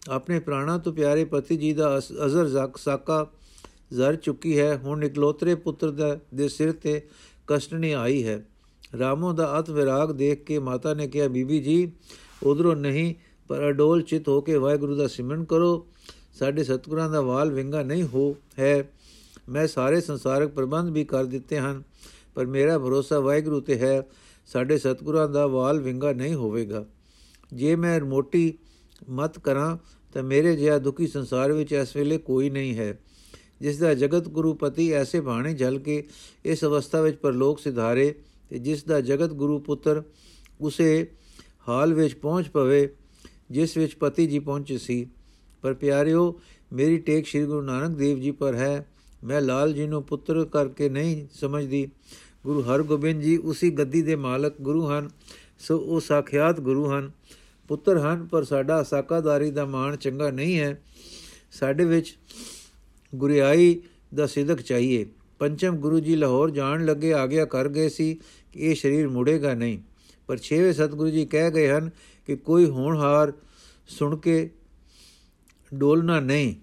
ਆਪਣੇ 0.09 0.39
ਪ੍ਰਾਣਾ 0.39 0.77
ਤੋਂ 0.77 0.93
ਪਿਆਰੇ 0.93 1.23
ਪਤੀ 1.25 1.57
ਜੀ 1.57 1.71
ਦਾ 1.73 1.97
ਅਜ਼ਰ 2.25 2.69
ਸਾਕਾ 2.77 3.25
ਜ਼ਰ 3.93 4.15
ਚੁੱਕੀ 4.15 4.57
ਹੈ। 4.59 4.77
ਹੁਣ 4.77 5.03
ਇਕਲੋਤਰੇ 5.03 5.55
ਪੁੱਤਰ 5.55 5.91
ਦਾ, 5.91 6.17
ਦੇ 6.35 6.47
ਸਿਰ 6.47 6.71
ਤੇ 6.73 7.01
ਕਸ਼ਟਣੀ 7.47 7.91
ਆਈ 7.93 8.23
ਹੈ। 8.23 8.43
ਰਾਮੋ 8.99 9.31
ਦਾ 9.33 9.59
ਅਤ 9.59 9.69
ਵਿਰਾਗ 9.69 10.11
ਦੇਖ 10.11 10.43
ਕੇ 10.43 10.59
ਮਾਤਾ 10.59 10.93
ਨੇ 10.93 11.07
ਕਿਹਾ, 11.07 11.27
ਬੀਬੀ 11.27 11.59
ਜੀ, 11.59 11.91
ਉਧਰੋਂ 12.43 12.75
ਨਹੀਂ, 12.75 13.13
ਪਰ 13.49 13.69
ਅਡੋਲ 13.69 14.01
ਚਿਤ 14.01 14.27
ਹੋ 14.29 14.39
ਕੇ 14.41 14.57
ਵਾਹਿਗੁਰੂ 14.57 14.95
ਦਾ 14.95 15.07
ਸਿਮਰਨ 15.07 15.43
ਕਰੋ। 15.45 15.87
ਸਾਡੇ 16.39 16.63
ਸਤਗੁਰਾਂ 16.63 17.09
ਦਾ 17.09 17.21
ਵਾਲ 17.21 17.51
ਵਿੰਗਾ 17.51 17.83
ਨਹੀਂ 17.83 18.03
ਹੋ 18.03 18.35
ਹੈ। 18.59 18.89
ਮੈਂ 19.49 19.67
ਸਾਰੇ 19.67 20.01
ਸੰਸਾਰਕ 20.01 20.49
ਪ੍ਰਬੰਧ 20.49 20.89
ਵੀ 20.89 21.03
ਕਰ 21.05 21.25
ਦਿੱਤੇ 21.25 21.59
ਹਨ, 21.59 21.81
ਪਰ 22.35 22.45
ਮੇਰਾ 22.45 22.77
ਭਰੋਸਾ 22.79 23.19
ਵਾਹਿਗੁਰੂ 23.19 23.59
ਤੇ 23.61 23.77
ਹੈ। 23.79 24.01
ਸਾਡੇ 24.47 24.77
ਸਤਗੁਰਾਂ 24.77 25.29
ਦਾ 25.29 25.47
ਵਾਲ 25.47 25.79
ਵਿੰਗਾ 25.79 26.13
ਨਹੀਂ 26.13 26.35
ਹੋਵੇਗਾ। 26.35 26.85
ਜੇ 27.53 27.75
ਮੈਂ 27.75 28.01
ਮੋਟੀ 28.01 28.53
ਮਤ 29.09 29.39
ਕਰਾਂ, 29.39 29.77
ਤਾਂ 30.13 30.23
ਮੇਰੇ 30.23 30.55
ਜਿਹਾ 30.55 30.77
ਦੁਖੀ 30.77 31.07
ਸੰਸਾਰ 31.07 31.51
ਵਿੱਚ 31.51 31.73
ਇਸ 31.73 31.95
ਵੇਲੇ 31.95 32.17
ਕੋਈ 32.17 32.49
ਨਹੀਂ 32.49 32.77
ਹੈ। 32.77 32.99
ਜਿਸ 33.61 33.77
ਦਾ 33.77 33.93
ਜਗਤ 33.93 34.27
ਗੁਰੂ 34.27 34.53
ਪਤੀ 34.53 34.91
ਐਸੇ 34.91 35.19
ਬਾਣੇ 35.19 35.53
ਜਲ 35.53 35.79
ਕੇ 35.79 36.03
ਇਸ 36.45 36.63
ਅਵਸਥਾ 36.63 37.01
ਵਿੱਚ 37.01 37.17
ਪਰਲੋਕ 37.17 37.59
ਸਿਧਾਰੇ 37.59 38.15
ਤੇ 38.49 38.59
ਜਿਸ 38.59 38.83
ਦਾ 38.83 39.01
ਜਗਤ 39.01 39.29
ਗੁਰੂ 39.29 39.59
ਪੁੱਤਰ 39.59 40.03
ਉਸੇ 40.61 41.07
ਹਾਲ 41.69 41.93
ਵਿੱਚ 41.93 42.13
ਪਹੁੰਚ 42.13 42.49
ਪਵੇ, 42.49 42.95
ਜਿਸ 43.51 43.77
ਵਿੱਚ 43.77 43.95
ਪਤੀ 43.95 44.27
ਜੀ 44.27 44.39
ਪਹੁੰਚੇ 44.39 44.77
ਸੀ। 44.77 45.07
ਪਰ 45.61 45.73
ਪਿਆਰਿਓ, 45.73 46.39
ਮੇਰੀ 46.73 46.97
ਟੇਕ 46.97 47.27
ਸ੍ਰੀ 47.27 47.45
ਗੁਰੂ 47.45 47.61
ਨਾਨਕ 47.61 47.97
ਦੇਵ 47.97 48.19
ਜੀ 48.19 48.31
ਪਰ 48.31 48.55
ਹੈ। 48.55 48.85
ਮੈਂ 49.23 49.41
ਲਾਲ 49.41 49.73
ਜੀ 49.73 49.87
ਨੂੰ 49.87 50.03
ਪੁੱਤਰ 50.03 50.45
ਕਰਕੇ 50.45 50.89
ਨਹੀਂ 50.89 51.27
ਸਮਝਦੀ। 51.33 51.91
ਗੁਰੂ 52.47 52.61
ਹਰਗੋਬਿੰਦ 52.61 53.21
ਜੀ 53.21 53.37
ਉਸੇ 53.37 53.69
ਗੱਦੀ 53.69 54.01
ਦੇ 54.01 54.15
ਮਾਲਕ 54.15 54.53
ਗੁਰੂ 54.61 54.89
ਹਨ, 54.89 55.09
ਸੋ 55.59 55.77
ਉਹ 55.77 55.99
ਸਾਖਿਆਤ 55.99 56.59
ਗੁਰੂ 56.59 56.91
ਹਨ। 56.91 57.11
ਪੁੱਤਰ 57.67 57.97
ਹਨ, 57.97 58.25
ਪਰ 58.25 58.43
ਸਾਡਾ 58.43 58.83
ਸਾਕਾਦਾਰੀ 58.83 59.51
ਦਾ 59.51 59.65
ਮਾਣ 59.65 59.95
ਚੰਗਾ 59.95 60.31
ਨਹੀਂ 60.31 60.59
ਹੈ। 60.59 60.81
ਸਾਡੇ 61.51 61.85
ਵਿੱਚ 61.85 62.17
ਗੁਰਿਆਈ 63.15 63.81
ਦਾ 64.15 64.27
ਸਿਦਕ 64.27 64.61
ਚਾਹੀਏ। 64.61 65.05
ਪੰਚਮ 65.39 65.75
ਗੁਰੂ 65.75 65.99
ਜੀ 65.99 66.15
ਲਾਹੌਰ 66.15 66.49
ਜਾਣ 66.49 66.85
ਲੱਗੇ, 66.85 67.13
ਆਗਿਆ 67.13 67.45
ਕਰ 67.45 67.69
ਗਏ 67.69 67.89
ਸੀ 67.89 68.19
ਕਿ 68.51 68.59
ਇਹ 68.59 68.75
ਸਰੀਰ 68.75 69.07
ਮੁੜੇਗਾ 69.07 69.53
ਨਹੀਂ। 69.53 69.79
ਪਰ 70.27 70.37
ਛੇਵੇਂ 70.37 70.73
ਸਤਿਗੁਰੂ 70.73 71.09
ਜੀ 71.09 71.25
ਕਹਿ 71.25 71.51
ਗਏ 71.51 71.69
ਹਨ 71.69 71.89
ਕਿ 72.25 72.35
ਕੋਈ 72.35 72.65
ਹੋਣਹਾਰ 72.65 73.33
ਸੁਣ 73.87 74.17
ਕੇ 74.17 74.49
ਡੋਲਣਾ 75.73 76.19
ਨਹੀਂ। 76.19 76.55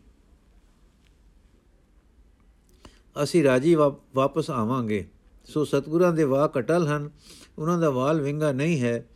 ਅਸੀਂ 3.23 3.45
ਰਾਜੀ 3.45 3.75
ਵਾਪਸ 4.15 4.51
ਆਵਾਂਗੇ। 4.51 5.07
ਸੋ 5.45 5.65
ਸਤਗੁਰਾਂ 5.65 6.13
ਦੇ 6.13 6.25
ਵਾਹ 6.25 6.49
ਕਟਲ 6.49 6.87
ਹਨ, 6.87 7.11
ਉਹਨਾਂ 7.59 7.79
ਦਾ 7.79 7.91
ਵਾਲ 7.91 8.21
ਵਿੰਗਾ 8.21 8.53
ਨਹੀਂ 8.53 8.81
ਹੈ। 8.81 9.07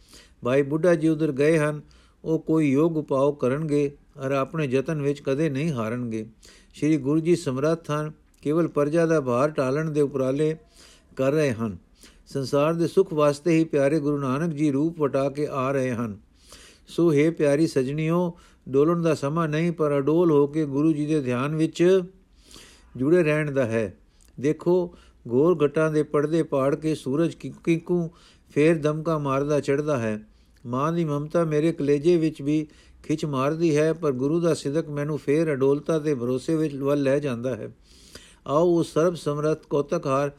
ਭਾਈ 0.44 0.62
ਬੁੱਢਾ 0.62 0.94
ਜੀ 0.94 1.08
ਉਧਰ 1.08 1.32
ਗਏ 1.32 1.58
ਹਨ, 1.58 1.80
ਉਹ 2.24 2.38
ਕੋਈ 2.38 2.70
ਯੋਗ 2.70 2.96
ਉਪਾਅ 2.96 3.32
ਕਰਨਗੇ 3.40 3.90
ਔਰ 4.16 4.30
ਆਪਣੇ 4.30 4.66
ਯਤਨ 4.66 5.02
ਵਿੱਚ 5.02 5.20
ਕਦੇ 5.20 5.50
ਨਹੀਂ 5.50 5.72
ਹਾਰਨਗੇ। 5.72 6.26
ਸ੍ਰੀ 6.74 6.96
ਗੁਰੂ 6.96 7.20
ਜੀ 7.20 7.36
ਸਮਰੱਥ 7.36 7.90
ਹਨ, 7.90 8.12
ਕੇਵਲ 8.42 8.68
ਪਰਜਾ 8.68 9.06
ਦਾ 9.06 9.20
ਭਾਰ 9.20 9.50
ਟਾਲਣ 9.50 9.90
ਦੇ 9.90 10.00
ਉਪਰਾਲੇ 10.00 10.56
ਕਰ 11.16 11.32
ਰਹੇ 11.32 11.52
ਹਨ। 11.52 11.76
ਸੰਸਾਰ 12.26 12.74
ਦੇ 12.74 12.86
ਸੁਖ 12.86 13.12
ਵਾਸਤੇ 13.12 13.58
ਹੀ 13.58 13.64
ਪਿਆਰੇ 13.64 14.00
ਗੁਰੂ 14.00 14.18
ਨਾਨਕ 14.18 14.54
ਜੀ 14.54 14.70
ਰੂਪ 14.70 15.00
ਵਟਾ 15.00 15.28
ਕੇ 15.28 15.46
ਆ 15.50 15.72
ਰਹੇ 15.72 15.90
ਹਨ। 15.90 16.18
ਸੋ 16.88 17.12
ਹੈ 17.12 17.30
ਪਿਆਰੀ 17.30 17.66
ਸਜਣਿਓ, 17.66 18.36
ਡੋਲਣ 18.68 19.02
ਦਾ 19.02 19.14
ਸਮਾਂ 19.14 19.48
ਨਹੀਂ, 19.48 19.72
ਪਰ 19.72 19.98
ਅਡੋਲ 19.98 20.30
ਹੋ 20.30 20.46
ਕੇ 20.46 20.64
ਗੁਰੂ 20.64 20.92
ਜੀ 20.92 21.06
ਦੇ 21.06 21.20
ਧਿਆਨ 21.20 21.56
ਵਿੱਚ 21.56 22.02
ਜੁੜੇ 22.96 23.22
ਰਹਿਣ 23.22 23.50
ਦਾ 23.50 23.66
ਹੈ। 23.66 23.96
ਦੇਖੋ 24.40 24.94
ਗੋਰ 25.28 25.56
ਘਟਾਂ 25.66 25.90
ਦੇ 25.90 26.02
ਪਰਦੇ 26.02 26.42
ਪਾੜ 26.42 26.74
ਕੇ 26.74 26.94
ਸੂਰਜ 26.94 27.34
ਕਿੰਕੂ 27.34 28.08
ਫੇਰ 28.54 28.78
ਦਮਕਾ 28.78 29.18
ਮਾਰਦਾ 29.18 29.60
ਚੜਦਾ 29.60 29.98
ਹੈ। 29.98 30.20
ਮਾਂ 30.66 30.92
ਦੀ 30.92 31.04
ਮਮਤਾ 31.04 31.44
ਮੇਰੇ 31.44 31.72
ਕਲੇਜੇ 31.72 32.16
ਵਿੱਚ 32.16 32.42
ਵੀ 32.42 32.66
ਖਿੱਚ 33.02 33.24
ਮਾਰਦੀ 33.24 33.76
ਹੈ, 33.76 33.92
ਪਰ 33.92 34.12
ਗੁਰੂ 34.12 34.40
ਦਾ 34.40 34.54
ਸਿਦਕ 34.54 34.88
ਮੈਨੂੰ 34.88 35.18
ਫੇਰ 35.18 35.52
ਅਡੋਲਤਾ 35.52 35.98
ਤੇ 35.98 36.14
ਭਰੋਸੇ 36.14 36.56
ਵਿੱਚ 36.56 36.74
ਵੱਲ 36.74 37.02
ਲੈ 37.02 37.18
ਜਾਂਦਾ 37.18 37.56
ਹੈ। 37.56 37.70
ਆਓ 38.46 38.78
ਉਸ 38.78 38.92
ਸਰਬ 38.94 39.14
ਸਮਰੱਥ 39.14 39.66
ਕੋਤਕਹਾਰ 39.66 40.30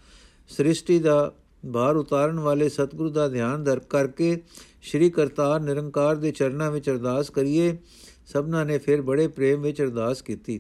ਸ੍ਰਿਸ਼ਟੀ 0.50 1.00
ਦਾ 1.00 1.34
ਭਾਰ 1.74 1.96
ਉਤਾਰਨ 1.96 2.40
ਵਾਲੇ 2.40 2.70
ਸਤਿਗੁਰੂ 2.70 3.10
ਦਾ 3.10 3.28
ਧਿਆਨ 3.28 3.64
ਦਰ 3.64 3.80
ਕਰਕੇ 3.80 4.42
ਸ਼੍ਰੀ 4.82 5.10
ਕਰਤਾਰ 5.10 5.60
ਨਿਰੰਕਾਰ 5.60 6.16
ਦੇ 6.16 6.32
ਚਰਨਾਂ 6.32 6.72
ਵਿੱਚ 6.72 6.90
ਅਰਦਾਸ 6.90 7.30
ਕਰੀਏ। 7.30 7.78
ਸਭਨਾਂ 8.26 8.66
ਨੇ 8.66 8.78
ਫਿਰ 8.78 9.02
ਬੜੇ 9.02 9.28
ਪ੍ਰੇਮ 9.28 9.62
ਵਿੱਚ 9.62 9.82
ਅਰਦਾਸ 9.82 10.22
ਕੀਤੀ। 10.22 10.60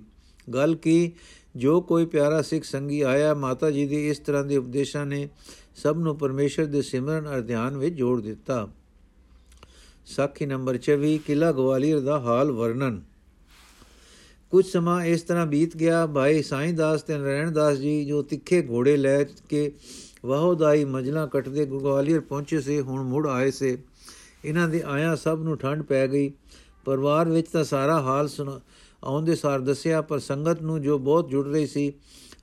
ਗੱਲ 0.53 0.75
ਕੀ 0.75 1.11
ਜੋ 1.59 1.81
ਕੋਈ 1.81 2.05
ਪਿਆਰਾ 2.05 2.41
ਸਿੱਖ 2.41 2.63
ਸੰਗੀ 2.63 3.01
ਆਇਆ, 3.01 3.33
ਮਾਤਾ 3.33 3.71
ਜੀ 3.71 3.85
ਦੀ 3.85 4.09
ਇਸ 4.09 4.19
ਤਰ੍ਹਾਂ 4.19 4.43
ਦੇ 4.43 4.57
ਉਪਦੇਸ਼ਾਂ 4.57 5.05
ਨੇ 5.05 5.29
ਸਭ 5.75 5.97
ਨੂੰ 5.99 6.17
ਪਰਮੇਸ਼ਰ 6.17 6.65
ਦੇ 6.65 6.81
ਸਿਮਰਨ 6.81 7.29
ਅਰ 7.35 7.41
ਧਿਆਨ 7.41 7.77
ਵਿੱਚ 7.77 7.95
ਜੋੜ 7.95 8.21
ਦਿੱਤਾ। 8.21 8.67
ਸਾਖੀ 10.05 10.45
ਨੰਬਰ 10.45 10.77
24 10.77 11.17
ਕਿਲਾ 11.17 11.51
ਗਵਾਲੀਅਰ 11.51 11.99
ਦਾ 11.99 12.19
ਹਾਲ 12.19 12.51
ਵਰਣਨ। 12.51 13.01
ਕੁਝ 14.49 14.65
ਸਮਾਂ 14.65 15.05
ਇਸ 15.05 15.21
ਤਰ੍ਹਾਂ 15.21 15.45
ਬੀਤ 15.45 15.77
ਗਿਆ, 15.77 16.05
ਭਾਈ 16.07 16.43
ਸਾਈਂ 16.43 16.73
ਦਾਸ 16.73 17.01
ਤੇ 17.01 17.17
ਨਰੈਣ 17.17 17.51
ਦਾਸ 17.51 17.77
ਜੀ 17.77 18.05
ਜੋ 18.05 18.21
ਤਿੱਖੇ 18.21 18.67
ਘੋੜੇ 18.67 18.97
ਲੈ 18.97 19.23
ਕੇ 19.23 19.71
ਵਾਹੋਦਾਈ 20.25 20.85
ਮਜਲਾ 20.85 21.25
ਕੱਟਦੇ 21.25 21.65
ਗਵਾਲੀਅਰ 21.65 22.19
ਪਹੁੰਚੇ 22.19 22.61
ਸੀ, 22.61 22.79
ਹੁਣ 22.79 23.03
ਮੁੜ 23.03 23.27
ਆਏ 23.27 23.51
ਸੇ। 23.51 23.77
ਇਹਨਾਂ 24.45 24.69
ਦੇ 24.69 24.83
ਆਇਆ 24.85 25.15
ਸਭ 25.15 25.39
ਨੂੰ 25.43 25.57
ਠੰਡ 25.57 25.83
ਪੈ 25.83 26.07
ਗਈ। 26.07 26.31
ਪਰਿਵਾਰ 26.85 27.29
ਵਿੱਚ 27.29 27.47
ਤਾਂ 27.47 27.63
ਸਾਰਾ 27.63 28.01
ਹਾਲ 28.01 28.27
ਸੁਣ 28.27 28.59
ਆਉਂਦੇ 29.03 29.35
ਸਾਰ 29.35 29.59
ਦੱਸਿਆ, 29.59 30.01
ਪਰ 30.01 30.19
ਸੰਗਤ 30.19 30.61
ਨੂੰ 30.61 30.81
ਜੋ 30.81 30.97
ਬਹੁਤ 30.99 31.29
ਜੁੜ 31.29 31.47
ਰਹੀ 31.47 31.67
ਸੀ 31.67 31.93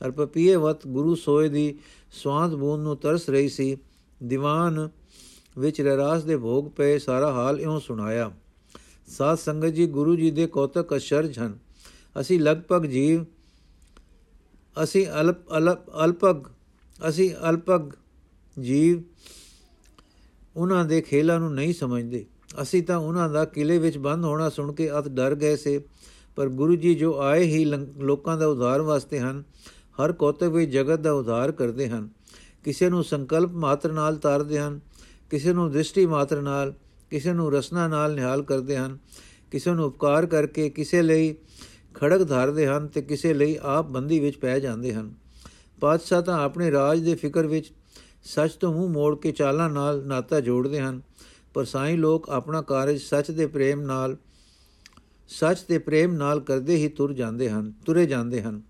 ਅਰ 0.05 0.11
ਪਪੀਏ 0.11 0.57
ਵਤ 0.57 0.87
ਗੁਰੂ 0.87 1.15
ਸੋਏ 1.15 1.49
ਦੀ 1.49 1.79
ਸਵਾਦ 2.13 2.55
ਬੂੰਦ 2.55 2.83
ਨੂੰ 2.83 2.97
ਤਰਸ 2.97 3.29
ਰਹੀ 3.31 3.49
ਸੀ, 3.49 3.77
ਦੀਵਾਨ 4.23 4.89
ਵਿੱਚ 5.59 5.81
ਰਰਾਸ 5.81 6.25
ਦੇ 6.25 6.37
ਭੋਗ 6.37 6.71
ਪਏ, 6.71 6.99
ਸਾਰਾ 6.99 7.33
ਹਾਲ 7.33 7.61
ਇਉਂ 7.61 7.81
ਸੁਣਾਇਆ। 7.81 8.31
ਸਾਧ 9.09 9.39
ਸੰਗਤ 9.39 9.69
ਜੀ, 9.69 9.87
ਗੁਰੂ 9.87 10.17
ਜੀ 10.17 10.31
ਦੇ 10.31 10.47
ਕੌਤਕ 10.47 10.97
ਅਸ਼ਰਜ 10.97 11.39
ਹਨ। 11.39 11.59
ਅਸੀਂ 12.21 12.41
ਲਗਭਗ 12.41 12.87
ਜੀਵ, 12.87 13.25
ਅਸੀਂ 14.83 15.07
ਅਲਪ 15.21 15.37
ਅਲਪ, 15.59 15.91
ਅਲਪਗ, 16.05 16.49
ਅਸੀਂ 17.09 17.31
ਅਲਪਗ 17.51 17.93
ਜੀਵ, 18.61 19.03
ਉਹਨਾਂ 20.57 20.85
ਦੇ 20.85 21.01
ਖੇਲਾਂ 21.01 21.41
ਨੂੰ 21.41 21.55
ਨਹੀਂ 21.55 21.75
ਸਮਝਦੇ। 21.75 22.25
ਅਸੀਂ 22.63 22.83
ਤਾਂ 22.83 22.97
ਉਹਨਾਂ 22.99 23.29
ਦਾ 23.29 23.45
ਕਿਲੇ 23.45 23.79
ਵਿੱਚ 23.79 23.99
ਬੰਦ 23.99 24.25
ਹੋਣਾ 24.25 24.49
ਸੁਣ 24.49 24.73
ਕੇ 24.73 24.91
ਅਤ 24.99 25.09
ਡਰ 25.09 25.35
ਗਏ 25.35 25.57
ਸੇ। 25.57 25.81
ਪਰ 26.37 26.49
ਗੁਰੂ 26.49 26.77
ਜੀ 26.77 26.95
ਜੋ 26.95 27.19
ਆਏ 27.21 27.45
ਹੀ 27.45 27.65
ਲੋਕਾਂ 27.65 28.37
ਦਾ 28.37 28.47
ਉਧਾਰ 28.47 28.81
ਵਾਸਤੇ 28.81 29.21
ਹਨ, 29.21 29.43
ਹਰ 29.97 30.13
ਕੋਤੇ 30.13 30.49
ਵਿੱਚ 30.49 30.71
ਜਗਤ 30.71 31.01
ਦਾ 31.01 31.13
ਉਧਾਰ 31.13 31.53
ਕਰਦੇ 31.53 31.89
ਹਨ। 31.89 32.09
ਕਿਸੇ 32.65 32.89
ਨੂੰ 32.89 33.05
ਸੰਕਲਪ 33.05 33.53
ਮਾਤਰ 33.53 33.93
ਨਾਲ 33.93 34.17
ਤਾਰਦੇ 34.17 34.59
ਹਨ, 34.59 34.81
ਕਿਸੇ 35.31 35.53
ਨੂੰ 35.53 35.71
ਦ੍ਰਿਸ਼ਟੀ 35.71 36.07
ਮਾਤਰ 36.07 36.41
ਨਾਲ, 36.43 36.73
ਕਿਸੇ 37.11 37.33
ਨੂੰ 37.33 37.53
ਰਸਨਾ 37.53 37.87
ਨਾਲ 37.89 38.15
ਨਿਹਾਲ 38.15 38.43
ਕਰਦੇ 38.43 38.77
ਹਨ। 38.77 38.99
ਕਿਸੇ 39.51 39.71
ਨੂੰ 39.71 39.85
ਉਪਕਾਰ 39.85 40.27
ਕਰਕੇ 40.27 40.69
ਕਿਸੇ 40.71 41.03
ਲਈ 41.03 41.35
ਖੜਕ 41.95 42.25
ਧਾਰਦੇ 42.29 42.67
ਹਨ 42.67 42.87
ਤੇ 42.87 43.03
ਕਿਸੇ 43.03 43.33
ਲਈ 43.35 43.57
ਆਪ 43.63 43.91
ਬੰਦੀ 43.91 44.21
ਵਿੱਚ 44.21 44.37
ਪੈ 44.37 44.59
ਜਾਂਦੇ 44.59 44.93
ਹਨ। 44.95 45.13
ਪਾਤਸ਼ਾਹ 45.81 46.23
ਤਾਂ 46.23 46.39
ਆਪਣੇ 46.39 46.71
ਰਾਜ 46.71 47.01
ਦੇ 47.01 47.15
ਫਿਕਰ 47.15 47.47
ਵਿੱਚ 47.47 47.73
ਸੱਚ 48.25 48.53
ਤੋਂ 48.53 48.73
ਮੂੰਹ 48.75 48.91
ਮੋੜ 48.91 49.17
ਕੇ 49.19 49.33
ਚਾਲਾਂ 49.33 49.71
ਨਾਲ 49.71 50.03
ਨਾਤਾ 50.07 50.41
ਜੋੜਦੇ 50.41 50.81
ਹਨ, 50.81 51.01
ਪਰ 51.55 51.65
ਸਾਈਂ 51.65 51.97
ਲੋਕ 51.99 52.31
ਆਪਣਾ 52.31 52.63
ਕਾਰਜ 52.63 53.01
ਸੱਚ 53.01 53.31
ਦੇ 53.31 53.47
ਪ੍ਰੇਮ 53.47 53.81
ਨਾਲ 53.81 54.17
ਸੱਚ 55.29 55.59
ਦੇ 55.69 55.79
ਪ੍ਰੇਮ 55.79 56.13
ਨਾਲ 56.13 56.41
ਕਰਦੇ 56.41 56.77
ਹੀ 56.77 56.89
ਤੁਰ 56.89 57.13
ਜਾਂਦੇ 57.13 57.51
ਹਨ, 57.51 57.73
ਤੁਰੇ 57.87 58.07
ਜਾਂਦੇ 58.07 58.43
ਹਨ। 58.43 58.63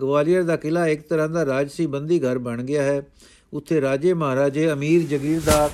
ਗਵਾਲੀਅਰ 0.00 0.42
ਦਾ 0.42 0.56
ਕਿਲਾ 0.56 0.86
ਇੱਕ 0.86 1.08
ਤਰ੍ਹਾਂ 1.08 1.28
ਦਾ 1.28 1.46
ਰਾਜਸੀ 1.46 1.86
ਬੰਦੀ 1.86 2.20
ਘਰ 2.20 2.38
ਬਣ 2.38 2.62
ਗਿਆ 2.62 2.82
ਹੈ। 2.82 3.02
ਉੱਥੇ 3.52 3.80
ਰਾਜੇ 3.80 4.14
ਮਹਾਰਾਜੇ 4.14 4.72
ਅਮੀਰ 4.72 5.02
ਜ਼ਗੀਰਦਾਰ 5.02 5.70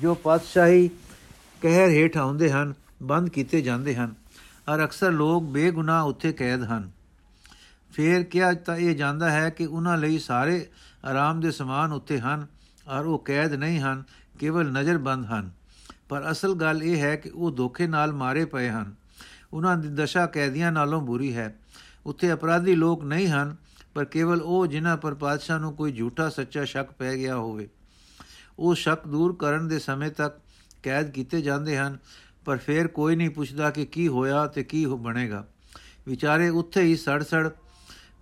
ਜੋ 0.00 0.14
ਪਾਤਸ਼ਾਹੀ 0.14 0.90
ਕਹਿਰ 1.60 1.90
ਹੇਠ 1.90 2.16
ਆਉਂਦੇ 2.16 2.50
ਹਨ, 2.50 2.74
ਬੰਦ 3.02 3.28
ਕੀਤੇ 3.28 3.60
ਜਾਂਦੇ 3.60 3.94
ਹਨ। 3.94 4.14
ਔਰ 4.68 4.84
ਅਕਸਰ 4.84 5.10
ਲੋਕ 5.10 5.44
ਬੇਗੁਨਾਹ 5.44 6.04
ਉੱਥੇ 6.04 6.32
ਕੈਦ 6.32 6.62
ਹਨ। 6.62 6.90
ਫੇਰ 7.92 8.22
ਕਿਹਾ 8.22 8.52
ਤਾਂ 8.52 8.76
ਇਹ 8.76 8.96
ਜਾਂਦਾ 8.96 9.30
ਹੈ 9.30 9.50
ਕਿ 9.50 9.66
ਉਹਨਾਂ 9.66 9.98
ਲਈ 9.98 10.18
ਸਾਰੇ 10.18 10.66
ਆਰਾਮ 11.04 11.40
ਦੇ 11.40 11.50
ਸਮਾਨ 11.50 11.92
ਉੱਥੇ 11.92 12.18
ਹਨ, 12.18 12.46
ਔਰ 12.88 13.04
ਉਹ 13.04 13.18
ਕੈਦ 13.18 13.52
ਨਹੀਂ 13.52 13.80
ਹਨ, 13.80 14.02
ਕੇਵਲ 14.38 14.72
ਨਜ਼ਰਬੰਦ 14.72 15.26
ਹਨ। 15.26 15.50
ਪਰ 16.08 16.30
ਅਸਲ 16.30 16.54
ਗੱਲ 16.54 16.82
ਇਹ 16.82 17.02
ਹੈ 17.02 17.16
ਕਿ 17.16 17.30
ਉਹ 17.34 17.50
ਧੋਖੇ 17.50 17.86
ਨਾਲ 17.86 18.12
ਮਾਰੇ 18.12 18.44
ਪਏ 18.44 18.68
ਹਨ। 18.68 19.01
ਉਹਨਾਂ 19.52 19.76
ਦੀ 19.76 19.88
ਦਸ਼ਾ 19.88 20.26
ਕੈਦੀਆਂ 20.26 20.72
ਨਾਲੋਂ 20.72 21.00
ਬੁਰੀ 21.00 21.36
ਹੈ। 21.36 21.58
ਉੱਥੇ 22.06 22.32
ਅਪਰਾਧੀ 22.32 22.74
ਲੋਕ 22.74 23.04
ਨਹੀਂ 23.04 23.28
ਹਨ, 23.28 23.56
ਪਰ 23.94 24.04
ਕੇਵਲ 24.04 24.42
ਉਹ 24.42 24.66
ਜਿਨ੍ਹਾਂ 24.66 24.96
ਪਰ 24.96 25.14
ਪਾਤਸ਼ਾਹ 25.14 25.58
ਨੂੰ 25.58 25.72
ਕੋਈ 25.72 25.92
ਝੂਠਾ 25.92 26.28
ਸੱਚਾ 26.28 26.64
ਸ਼ੱਕ 26.64 26.92
ਪੈ 26.92 27.16
ਗਿਆ 27.16 27.36
ਹੋਵੇ। 27.36 27.68
ਉਹ 28.58 28.74
ਸ਼ੱਕ 28.74 29.08
ਦੂਰ 29.08 29.36
ਕਰਨ 29.38 29.68
ਦੇ 29.68 29.78
ਸਮੇਂ 29.78 30.10
ਤੱਕ 30.10 30.40
ਕੈਦ 30.82 31.10
ਕੀਤੇ 31.10 31.42
ਜਾਂਦੇ 31.42 31.78
ਹਨ, 31.78 31.98
ਪਰ 32.44 32.56
ਫਿਰ 32.56 32.88
ਕੋਈ 32.88 33.16
ਨਹੀਂ 33.16 33.30
ਪੁੱਛਦਾ 33.30 33.70
ਕਿ 33.70 33.86
ਕੀ 33.86 34.08
ਹੋਇਆ 34.08 34.46
ਤੇ 34.46 34.64
ਕੀ 34.64 34.86
ਬਣੇਗਾ। 34.86 35.48
ਵਿਚਾਰੇ 36.08 36.48
ਉੱਥੇ 36.48 36.82
ਹੀ 36.82 36.96
ਸੜ-ਸੜ 36.96 37.50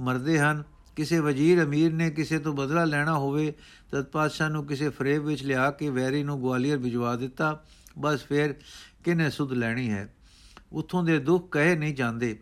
ਮਰਦੇ 0.00 0.38
ਹਨ। 0.38 0.64
ਕਿਸੇ 0.96 1.18
ਵਜ਼ੀਰ 1.18 1.64
ਅਮੀਰ 1.64 1.92
ਨੇ 1.92 2.10
ਕਿਸੇ 2.10 2.38
ਤੋਂ 2.38 2.54
ਬਦਲਾ 2.54 2.84
ਲੈਣਾ 2.84 3.18
ਹੋਵੇ, 3.18 3.52
ਤਦ 3.92 4.04
ਪਾਤਸ਼ਾਹ 4.04 4.50
ਨੂੰ 4.50 4.66
ਕਿਸੇ 4.66 4.88
ਫਰੇਬ 4.88 5.24
ਵਿੱਚ 5.24 5.42
ਲਿਆ 5.42 5.70
ਕੇ 5.70 5.90
ਵੈਰੀ 5.90 6.22
ਨੂੰ 6.22 6.40
ਗਵਾਲੀਅਰ 6.40 6.78
ਭਿਜਵਾ 6.78 7.16
ਦਿੱਤਾ। 7.16 7.64
ਬਸ 7.98 8.24
ਫਿਰ 8.24 8.54
ਕਿਨੇ 9.04 9.30
ਸੁਧ 9.30 9.52
ਲੈਣੀ 9.52 9.90
ਹੈ? 9.90 10.14
ਉਥੋਂ 10.72 11.04
ਦੇ 11.04 11.18
ਦੁੱਖ 11.18 11.52
ਕਹੇ 11.52 11.76
ਨਹੀਂ 11.76 11.94
ਜਾਂਦੇ। 11.94 12.38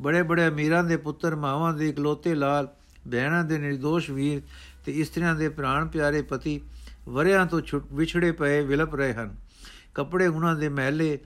ਬੜੇ 0.00 0.22
ਬੜੇ 0.22 0.48
ਅਮੀਰਾਂ 0.48 0.84
ਦੇ 0.84 0.96
ਪੁੱਤਰ, 0.96 1.36
ਮਾਵਾਂ 1.36 1.74
ਦੇ 1.74 1.88
ਇਕਲੋਤੇ 1.88 2.34
ਲਾਲ, 2.34 2.68
ਬਹਿਣਾ 3.06 3.42
ਦੇ 3.42 3.70
નિર્ਦੋਸ਼ 3.70 4.10
ਵੀਰ 4.10 4.42
ਤੇ 4.84 4.92
ਇਸਤਰੀਆਂ 4.92 5.34
ਦੇ 5.34 5.48
ਪ੍ਰਾਣ 5.48 5.88
ਪਿਆਰੇ 5.88 6.22
ਪਤੀ 6.22 6.60
ਵਰਿਆਂ 7.08 7.46
ਤੋਂ 7.46 7.60
ਵਿਛੜੇ 7.92 8.32
ਪਏ 8.32 8.62
ਵਿਲਪ 8.62 8.94
ਰਹੇ 8.94 9.14
ਹਨ। 9.14 9.36
ਕੱਪੜੇ 9.94 10.26
ਉਹਨਾਂ 10.26 10.56
ਦੇ 10.56 10.68
ਮਹਿਲੇ, 10.68 11.18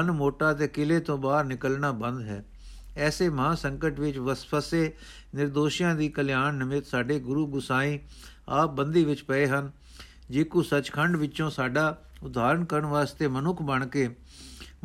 ਅਨ 0.00 0.10
ਮੋਟਾ 0.10 0.52
ਤੇ 0.52 0.68
ਕਿਲੇ 0.68 1.00
ਤੋਂ 1.00 1.18
ਬਾਹਰ 1.18 1.44
ਨਿਕਲਣਾ 1.44 1.92
ਬੰਦ 1.92 2.22
ਹੈ। 2.22 2.44
ਐਸੇ 2.96 3.28
ਮਹਾ 3.28 3.54
ਸੰਕਟ 3.54 4.00
ਵਿੱਚ 4.00 4.18
ਵਸਫਸੇ 4.18 4.94
નિર્ਦੋਸ਼ੀਆਂ 5.40 5.94
ਦੀ 5.94 6.08
ਕਲਿਆਣ 6.08 6.54
ਨਿਮਿਤ 6.54 6.86
ਸਾਡੇ 6.86 7.20
ਗੁਰੂ 7.20 7.46
ਗੁਸਾਈ 7.46 8.00
ਆਪ 8.48 8.70
ਬੰਦੀ 8.70 9.04
ਵਿੱਚ 9.04 9.22
ਪਏ 9.22 9.46
ਹਨ। 9.46 9.70
ਜੇ 10.30 10.44
ਕੋ 10.44 10.62
ਸੱਚਖੰਡ 10.62 11.16
ਵਿੱਚੋਂ 11.16 11.50
ਸਾਡਾ 11.50 12.02
ਉਦਾਹਰਣ 12.22 12.64
ਕਰਨ 12.64 12.86
ਵਾਸਤੇ 12.86 13.28
ਮਨੁੱਖ 13.28 13.62
ਬਣ 13.62 13.86
ਕੇ 13.86 14.16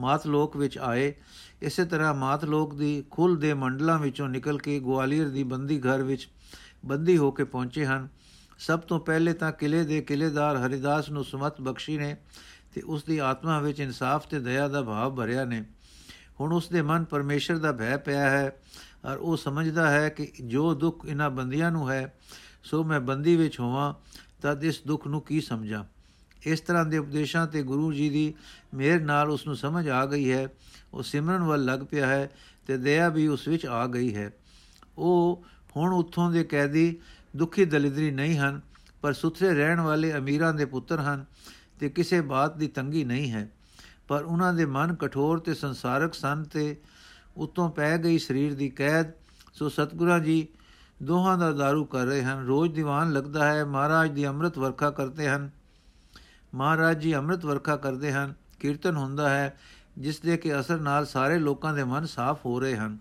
ਮਾਤ 0.01 0.27
ਲੋਕ 0.27 0.57
ਵਿੱਚ 0.57 0.77
ਆਏ, 0.77 1.13
ਇਸੇ 1.61 1.85
ਤਰ੍ਹਾਂ 1.85 2.13
ਮਾਤ 2.13 2.45
ਲੋਕ 2.45 2.75
ਦੀ 2.75 3.03
ਖੁੱਲ 3.11 3.35
ਦੇ 3.35 3.53
ਮੰਡਲਾਂ 3.53 3.99
ਵਿੱਚੋਂ 3.99 4.29
ਨਿਕਲ 4.29 4.57
ਕੇ 4.57 4.79
ਗਵਾਲੀਅਰ 4.79 5.29
ਦੀ 5.29 5.43
ਬੰਦੀ 5.43 5.79
ਘਰ 5.79 6.03
ਵਿੱਚ 6.03 6.27
ਬੰਦੀ 6.85 7.17
ਹੋ 7.17 7.31
ਕੇ 7.31 7.43
ਪਹੁੰਚੇ 7.43 7.85
ਹਨ। 7.85 8.07
ਸਭ 8.59 8.79
ਤੋਂ 8.79 8.99
ਪਹਿਲੇ 8.99 9.33
ਤਾਂ 9.33 9.51
ਕਿਲੇ 9.51 9.83
ਦੇ 9.83 10.01
ਕਿਲੇਦਾਰ 10.01 10.57
ਹਰੀਦਾਸ 10.57 11.09
ਨੂੰ 11.09 11.23
ਸੁਮਤ 11.23 11.61
ਬਖਸ਼ੀ 11.61 11.97
ਨੇ 11.97 12.15
ਤੇ 12.73 12.81
ਉਸ 12.81 13.03
ਦੀ 13.03 13.17
ਆਤਮਾ 13.17 13.59
ਵਿੱਚ 13.59 13.79
ਇਨਸਾਫ 13.79 14.27
ਤੇ 14.27 14.39
ਦਇਆ 14.39 14.67
ਦਾ 14.67 14.81
ਭਾਵ 14.81 15.15
ਭਰਿਆ 15.15 15.45
ਨੇ। 15.45 15.63
ਹੁਣ 16.39 16.53
ਉਸ 16.53 16.69
ਦੇ 16.69 16.81
ਮਨ 16.81 17.03
ਪਰਮੇਸ਼ਰ 17.03 17.57
ਦਾ 17.57 17.71
ਭੈ 17.71 17.97
ਪਿਆ 17.97 18.29
ਹੈ 18.29 18.45
ਔਰ 19.05 19.17
ਉਹ 19.17 19.37
ਸਮਝਦਾ 19.37 19.89
ਹੈ 19.89 20.09
ਕਿ 20.09 20.31
ਜੋ 20.43 20.73
ਦੁੱਖ 20.73 21.05
ਇਹਨਾਂ 21.05 21.29
ਬੰਦੀਆਂ 21.29 21.71
ਨੂੰ 21.71 21.89
ਹੈ, 21.89 22.13
ਸੋ 22.63 22.83
ਮੈਂ 22.83 22.99
ਬੰਦੀ 22.99 23.35
ਵਿੱਚ 23.35 23.59
ਹੋਵਾਂ, 23.59 23.93
ਤਦ 24.41 24.63
ਇਸ 24.63 24.81
ਦੁੱਖ 24.87 25.07
ਨੂੰ 25.07 25.21
ਕੀ 25.21 25.41
ਸਮਝਾਂ? 25.41 25.83
ਇਸ 26.45 26.61
ਤਰ੍ਹਾਂ 26.61 26.85
ਦੇ 26.85 26.97
ਉਪਦੇਸ਼ਾਂ 26.97 27.47
ਤੇ 27.47 27.63
ਗੁਰੂ 27.63 27.93
ਜੀ 27.93 28.09
ਦੀ 28.09 28.33
ਮਿਹਰ 28.73 29.01
ਨਾਲ 29.01 29.29
ਉਸ 29.29 29.47
ਨੂੰ 29.47 29.55
ਸਮਝ 29.55 29.89
ਆ 29.89 30.05
ਗਈ 30.05 30.31
ਹੈ। 30.31 30.47
ਉਹ 30.93 31.03
ਸਿਮਰਨ 31.03 31.43
ਵੱਲ 31.43 31.65
ਲੱਗ 31.65 31.79
ਪਿਆ 31.79 32.07
ਹੈ 32.07 32.31
ਤੇ 32.67 32.77
ਦਇਆ 32.77 33.09
ਵੀ 33.09 33.27
ਉਸ 33.27 33.47
ਵਿੱਚ 33.47 33.65
ਆ 33.65 33.87
ਗਈ 33.87 34.15
ਹੈ। 34.15 34.31
ਉਹ 34.97 35.43
ਹੁਣ 35.75 35.93
ਉੱਥੋਂ 35.93 36.31
ਦੇ 36.31 36.43
ਕੈਦੀ 36.43 36.99
ਦੁਖੀ 37.35 37.65
ਦਲਿਦਰੀ 37.65 38.11
ਨਹੀਂ 38.11 38.37
ਹਨ, 38.37 38.61
ਪਰ 39.01 39.13
ਸੁਥਰੇ 39.13 39.53
ਰਹਿਣ 39.53 39.79
ਵਾਲੇ 39.79 40.13
ਅਮੀਰਾਂ 40.13 40.53
ਦੇ 40.53 40.65
ਪੁੱਤਰ 40.65 40.99
ਹਨ 40.99 41.25
ਤੇ 41.79 41.89
ਕਿਸੇ 41.89 42.21
ਬਾਤ 42.21 42.57
ਦੀ 42.57 42.67
ਤੰਗੀ 42.67 43.03
ਨਹੀਂ 43.03 43.31
ਹੈ। 43.31 43.51
ਪਰ 44.07 44.23
ਉਹਨਾਂ 44.23 44.53
ਦੇ 44.53 44.65
ਮਨ 44.65 44.95
ਕਠੋਰ 44.95 45.39
ਤੇ 45.39 45.53
ਸੰਸਾਰਕ 45.53 46.13
ਸਨ 46.13 46.43
ਤੇ 46.43 46.81
ਉਤੋਂ 47.37 47.69
ਪੈ 47.69 47.97
ਗਈ 47.97 48.17
ਸਰੀਰ 48.17 48.53
ਦੀ 48.53 48.69
ਕੈਦ। 48.69 49.11
ਸੋ 49.53 49.69
ਸਤਗੁਰਾਂ 49.69 50.19
ਜੀ, 50.19 50.47
ਦੋਹਾਂ 51.03 51.37
ਦਾ 51.37 51.49
दारू 51.51 51.85
ਕਰ 51.85 52.05
ਰਹੇ 52.05 52.23
ਹਨ। 52.23 52.45
ਰੋਜ਼ 52.45 52.73
ਦੀਵਾਨ 52.73 53.11
ਲੱਗਦਾ 53.13 53.53
ਹੈ, 53.53 53.65
ਮਹਾਰਾਜ 53.65 54.11
ਦੀ 54.11 54.27
ਅੰਮ੍ਰਿਤ 54.27 54.57
ਵਰਖਾ 54.57 54.91
ਕਰਦੇ 54.91 55.29
ਹਨ। 55.29 55.49
ਮਹਾਰਾਜ 56.53 56.99
ਜੀ 56.99 57.15
ਅੰਮ੍ਰਿਤ 57.15 57.45
ਵਰਖਾ 57.45 57.75
ਕਰਦੇ 57.75 58.13
ਹਨ, 58.13 58.33
ਕੀਰਤਨ 58.59 58.95
ਹੁੰਦਾ 58.95 59.29
ਹੈ, 59.29 59.59
ਜਿਸ 59.97 60.19
ਦੇ 60.19 60.37
ਕੇ 60.37 60.59
ਅਸਰ 60.59 60.79
ਨਾਲ 60.79 61.05
ਸਾਰੇ 61.05 61.39
ਲੋਕਾਂ 61.39 61.73
ਦੇ 61.73 61.83
ਮਨ 61.83 62.05
ਸਾਫ਼ 62.05 62.45
ਹੋ 62.45 62.59
ਰਹੇ 62.59 62.77
ਹਨ। 62.77 62.97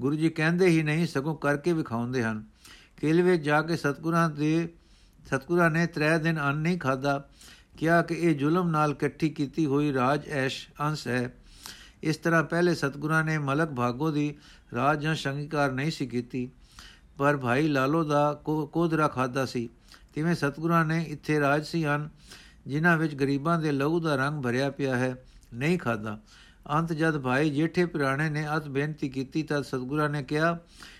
ਗੁਰੂ 0.00 0.16
ਜੀ 0.16 0.30
ਕਹਿੰਦੇ 0.30 0.66
ਹੀ 0.66 0.82
ਨਹੀਂ, 0.82 1.06
ਸਗੋਂ 1.06 1.34
ਕਰਕੇ 1.34 1.72
ਵਿਖਾਉਂਦੇ 1.72 2.24
ਹਨ। 2.24 2.44
ਕੇਲਵੇ 3.00 3.38
ਜਾ 3.38 3.62
ਕੇ 3.62 3.76
ਸਤਗੁਰਾਂ 3.76 4.30
ਦੇ, 4.30 4.68
ਸਤਗੁਰਾਂ 5.26 5.70
ਨੇ 5.70 5.86
ਤਰੇ 5.86 6.18
ਦਿਨ 6.18 6.40
ਅੰਨ 6.40 6.56
ਨਹੀਂ 6.56 6.78
ਖਾਦਾ 6.78 7.28
ਕਿਹਾ 7.78 8.02
ਕਿ 8.02 8.14
ਇਹ 8.14 8.36
ਜ਼ੁਲਮ 8.36 8.68
ਨਾਲ 8.68 8.90
ਇਕੱਠੀ 8.90 9.28
ਕੀਤੀ 9.28 9.66
ਹੋਈ 9.66 9.92
ਰਾਜ 9.92 10.28
ਐਸ਼ 10.28 10.68
ਅੰਸ਼ 10.80 11.08
ਹੈ। 11.08 11.34
ਇਸ 12.02 12.16
ਤਰ੍ਹਾਂ 12.16 12.44
ਪਹਿਲੇ 12.44 12.74
ਸਤਗੁਰਾਂ 12.74 13.24
ਨੇ 13.24 13.38
ਮਲਕ 13.38 13.68
ਭਾਗੋ 13.68 14.10
ਦੀ 14.10 14.34
ਰਾਜ 14.74 15.02
ਜਾਂ 15.02 15.14
ਸ਼ੰਗੀਕਾਰ 15.14 15.72
ਨਹੀਂ 15.72 15.90
ਸੀ 15.90 16.06
ਕੀਤੀ। 16.06 16.50
ਪਰ 17.18 17.36
ਭਾਈ 17.36 17.68
ਲਾਲੋ 17.68 18.04
ਦਾ 18.04 18.42
ਕੋਦਰਾ 18.44 19.08
ਖਾਦਾ 19.08 19.46
ਸੀ। 19.46 19.68
ਤਿਵੇਂ 20.14 20.34
ਸਤਗੁਰਾਂ 20.34 20.84
ਨੇ 20.84 21.02
ਇੱਥੇ 21.02 21.40
ਰਾਜ 21.40 21.66
ਸੀ 21.66 21.84
ਹਨ 21.84 22.08
ਜਿਨ੍ਹਾਂ 22.66 22.96
ਵਿੱਚ 22.98 23.14
ਗਰੀਬਾਂ 23.14 23.58
ਦੇ 23.58 23.72
ਲਹੂ 23.72 24.00
ਦਾ 24.00 24.14
ਰੰਗ 24.16 24.42
ਭਰਿਆ 24.42 24.70
ਪਿਆ 24.70 24.96
ਹੈ, 24.96 25.24
ਨਹੀਂ 25.54 25.78
ਖਾਦਾ 25.78 26.18
ਅੰਤ 26.70 26.92
ਜਦ 26.92 27.18
ਭਾਈ 27.18 27.50
ਜੇਠੇ 27.50 27.84
ਪੁਰਾਣੇ 27.84 28.28
ਨੇ 28.30 28.46
ਅਤ 28.56 28.68
ਬੇਨਤੀ 28.68 29.08
ਕੀਤੀ 29.08 29.42
ਤਾਂ 29.42 29.62
ਸਤਗੁਰਾਂ 29.62 30.08
ਨੇ 30.10 30.22
ਕਿਹਾ 30.22 30.58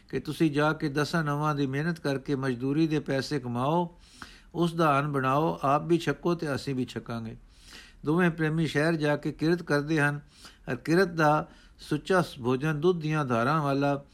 ਕਿ 0.09 0.21
ਤੁਸੀਂ 0.21 0.51
ਜਾ 0.51 0.73
ਕੇ 0.73 0.89
ਦਸਾਂ 0.89 1.25
ਨਵਾਂ 1.25 1.55
ਦੀ 1.55 1.67
ਮਿਹਨਤ 1.67 2.01
ਕਰਕੇ 2.01 2.35
ਮਜ਼ਦੂਰੀ 2.35 2.87
ਦੇ 2.87 3.01
ਪੈਸੇ 3.01 3.41
ਕਮਾਓ, 3.41 3.99
ਉਸ 4.55 4.75
ਦਾ 4.75 5.01
ਅਨ 5.01 5.13
ਬਣਾਓ, 5.13 5.59
ਆਪ 5.63 5.87
ਵੀ 5.87 5.99
ਛੱਕੋ 5.99 6.35
ਤੇ 6.35 6.55
ਅਸੀਂ 6.55 6.75
ਵੀ 6.75 6.85
ਛਕਾਂਗੇ। 6.85 7.37
ਦੋਵੇਂ 8.05 8.31
ਪ੍ਰੇਮੀ 8.31 8.67
ਸ਼ਹਿਰ 8.67 8.97
ਜਾ 8.97 9.17
ਕੇ 9.17 9.33
ਕਿਰਤ 9.33 9.63
ਕਰਦੇ 9.63 10.01
ਹਨ 10.01 10.21
ਅਰ 10.71 10.77
ਕਿਰਤ 10.77 11.09
ਦਾ 11.09 11.49
ਸੁੱਚਾ 11.79 12.23
ਭੋਜਨ 12.43 12.81
ਦੁੱਧ 12.81 13.01
ਦੀਆਂ 13.01 13.25
ਧਾਰਾਂ 13.25 13.63
ਵਾਲਾ 13.63 14.05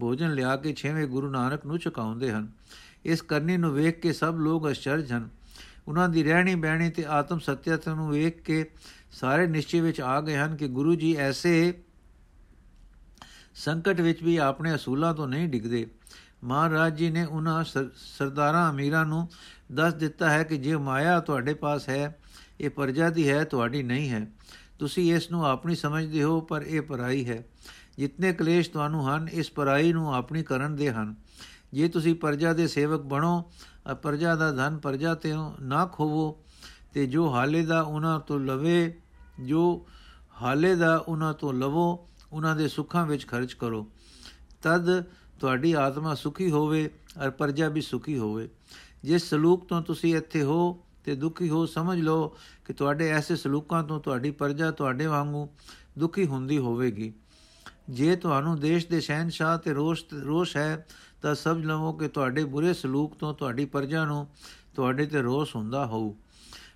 ਭੋਜਨ 0.00 0.32
ਲਿਆ 0.32 0.56
ਕੇ 0.56 0.72
ਛੇਵੇਂ 0.72 1.06
ਗੁਰੂ 1.06 1.30
ਨਾਨਕ 1.30 1.66
ਨੂੰ 1.66 1.78
ਚੁਕਾਉਂਦੇ 1.78 2.32
ਹਨ। 2.32 2.48
ਇਸ 3.04 3.22
ਕਰਨੀ 3.22 3.56
ਨੂੰ 3.56 3.72
ਵੇਖ 3.72 4.00
ਕੇ 4.00 4.12
ਸਭ 4.12 4.36
ਲੋਕ 4.38 4.70
ਅਚਰਜ 4.70 5.12
ਹਨ। 5.12 5.28
ਉਹਨਾਂ 5.88 6.08
ਦੀ 6.08 6.22
ਰਹਿਣੀ 6.22 6.54
ਬਹਿਣੀ 6.54 6.90
ਤੇ 6.90 7.04
ਆਤਮ 7.04 7.38
ਸਤਿਅਤਾ 7.38 7.94
ਨੂੰ 7.94 8.10
ਵੇਖ 8.10 8.42
ਕੇ 8.42 8.70
ਸਾਰੇ 9.10 9.46
ਨਿਸ਼ਚੇ 9.46 9.80
ਵਿੱਚ 9.80 10.00
ਆ 10.00 10.20
ਗਏ 10.20 10.36
ਹਨ 10.36 10.56
ਕਿ 10.56 10.68
ਗੁਰੂ 10.68 10.94
ਜੀ 10.94 11.16
ਐਸੇ 11.16 11.82
ਸੰਕਟ 13.54 14.00
ਵਿੱਚ 14.00 14.22
ਵੀ 14.22 14.36
ਆਪਣੇ 14.36 14.74
ਅਸੂਲਾਂ 14.74 15.14
ਤੋਂ 15.14 15.28
ਨਹੀਂ 15.28 15.48
ਡਿੱਗਦੇ। 15.48 15.86
ਮਹਾਰਾਜ 16.44 16.96
ਜੀ 16.96 17.10
ਨੇ 17.10 17.24
ਉਹਨਾਂ 17.24 17.64
ਸਰਦਾਰਾਂ 17.96 18.70
ਅਮੀਰਾਂ 18.70 19.06
ਨੂੰ 19.06 19.28
ਦੱਸ 19.72 19.94
ਦਿੱਤਾ 19.94 20.30
ਹੈ 20.30 20.42
ਕਿ 20.42 20.56
ਜੇ 20.56 20.76
ਮਾਇਆ 20.76 21.20
ਤੁਹਾਡੇ 21.20 21.54
ਪਾਸ 21.54 21.88
ਹੈ, 21.88 22.18
ਇਹ 22.60 22.70
ਪਰਜਾ 22.70 23.10
ਦੀ 23.10 23.28
ਹੈ, 23.28 23.44
ਤੁਹਾਡੀ 23.44 23.82
ਨਹੀਂ 23.82 24.10
ਹੈ। 24.10 24.26
ਤੁਸੀਂ 24.78 25.14
ਇਸ 25.14 25.30
ਨੂੰ 25.30 25.46
ਆਪਣੀ 25.46 25.74
ਸਮਝਦੇ 25.74 26.22
ਹੋ, 26.22 26.40
ਪਰ 26.40 26.62
ਇਹ 26.62 26.80
ਪਰਾਈ 26.80 27.28
ਹੈ। 27.28 27.44
ਜਿੰਨੇ 27.98 28.32
ਕਲੇਸ਼ 28.32 28.70
ਤੁਹਾਨੂੰ 28.70 29.08
ਹਨ, 29.08 29.28
ਇਸ 29.28 29.50
ਪਰਾਈ 29.50 29.92
ਨੂੰ 29.92 30.14
ਆਪਣੀ 30.14 30.42
ਕਰਨ 30.42 30.76
ਦੇ 30.76 30.90
ਹਨ। 30.90 31.14
ਜੇ 31.72 31.88
ਤੁਸੀਂ 31.88 32.14
ਪਰਜਾ 32.14 32.52
ਦੇ 32.52 32.66
ਸੇਵਕ 32.66 33.00
ਬਣੋ 33.00 33.52
ਅ 33.92 33.94
ਪਰਜਾ 33.94 34.34
ਦਾ 34.36 34.52
ਧਨ 34.52 34.78
ਪਰਜਾ 34.78 35.14
ਤੇ 35.14 35.32
ਨਾ 35.60 35.86
ਖੋਵੋ, 35.86 36.44
ਤੇ 36.94 37.06
ਜੋ 37.06 37.34
ਹਾਲੇ 37.34 37.66
ਦਾ 37.66 37.80
ਉਹਨਾਂ 37.80 38.20
ਤੋਂ 38.20 38.40
ਲਵੇ, 38.40 39.00
ਜੋ 39.40 39.86
ਹਾਲੇ 40.42 40.74
ਦਾ 40.74 40.96
ਉਹਨਾਂ 40.96 41.34
ਤੋਂ 41.34 41.52
ਲਵੋ, 41.52 42.08
ਉਹਨਾਂ 42.32 42.56
ਦੇ 42.56 42.68
ਸੁੱਖਾਂ 42.68 43.06
ਵਿੱਚ 43.06 43.26
ਖਰਚ 43.26 43.52
ਕਰੋ। 43.52 43.90
ਤਦ 44.62 45.02
ਤੁਹਾਡੀ 45.40 45.72
ਆਤਮਾ 45.72 46.14
ਸੁਖੀ 46.14 46.50
ਹੋਵੇ 46.50 46.90
ਔਰ 47.24 47.30
ਪਰਜਾ 47.30 47.68
ਵੀ 47.68 47.80
ਸੁਖੀ 47.80 48.18
ਹੋਵੇ। 48.18 48.48
ਜਿਸ 49.04 49.30
ਸਲੂਕ 49.30 49.68
ਤੋਂ 49.68 49.82
ਤੁਸੀਂ 49.82 50.16
ਇੱਥੇ 50.16 50.42
ਹੋ 50.42 50.84
ਤੇ 51.04 51.14
ਦੁਖੀ 51.14 51.48
ਹੋ, 51.48 51.66
ਸਮਝ 51.66 52.00
ਲਓ 52.00 52.36
ਕਿ 52.64 52.72
ਤੁਹਾਡੇ 52.72 53.08
ਐਸੇ 53.08 53.36
ਸਲੂਕਾਂ 53.36 53.84
ਤੋਂ 53.84 54.00
ਤੁਹਾਡੀ 54.00 54.30
ਪਰਜਾ 54.30 54.70
ਤੁਹਾਡੇ 54.70 55.06
ਵਾਂਗੂ 55.06 55.48
ਦੁਖੀ 55.98 56.26
ਹੁੰਦੀ 56.26 56.58
ਹੋਵੇਗੀ। 56.58 57.12
ਜੇ 57.90 58.16
ਤੁਹਾਨੂੰ 58.16 58.60
ਦੇਸ਼ 58.60 58.86
ਦੇ 58.86 59.00
ਸ਼ਹਿਨशाह 59.00 59.58
ਤੇ 59.58 59.72
ਰੋਸ਼ 59.72 60.04
ਰੋਸ਼ 60.14 60.56
ਹੈ 60.56 60.86
ਤਾਂ 61.22 61.34
ਸਮਝ 61.34 61.64
ਲਵੋ 61.64 61.92
ਕਿ 61.92 62.08
ਤੁਹਾਡੇ 62.08 62.44
ਬੁਰੇ 62.44 62.74
ਸਲੂਕ 62.74 63.14
ਤੋਂ 63.14 63.34
ਤੁਹਾਡੀ 63.34 63.64
ਪਰਜਾ 63.64 64.04
ਨੂੰ 64.04 64.26
ਤੁਹਾਡੇ 64.74 65.06
ਤੇ 65.06 65.22
ਰੋਸ 65.22 65.56
ਹੁੰਦਾ 65.56 65.86
ਹੋਊ। 65.86 66.14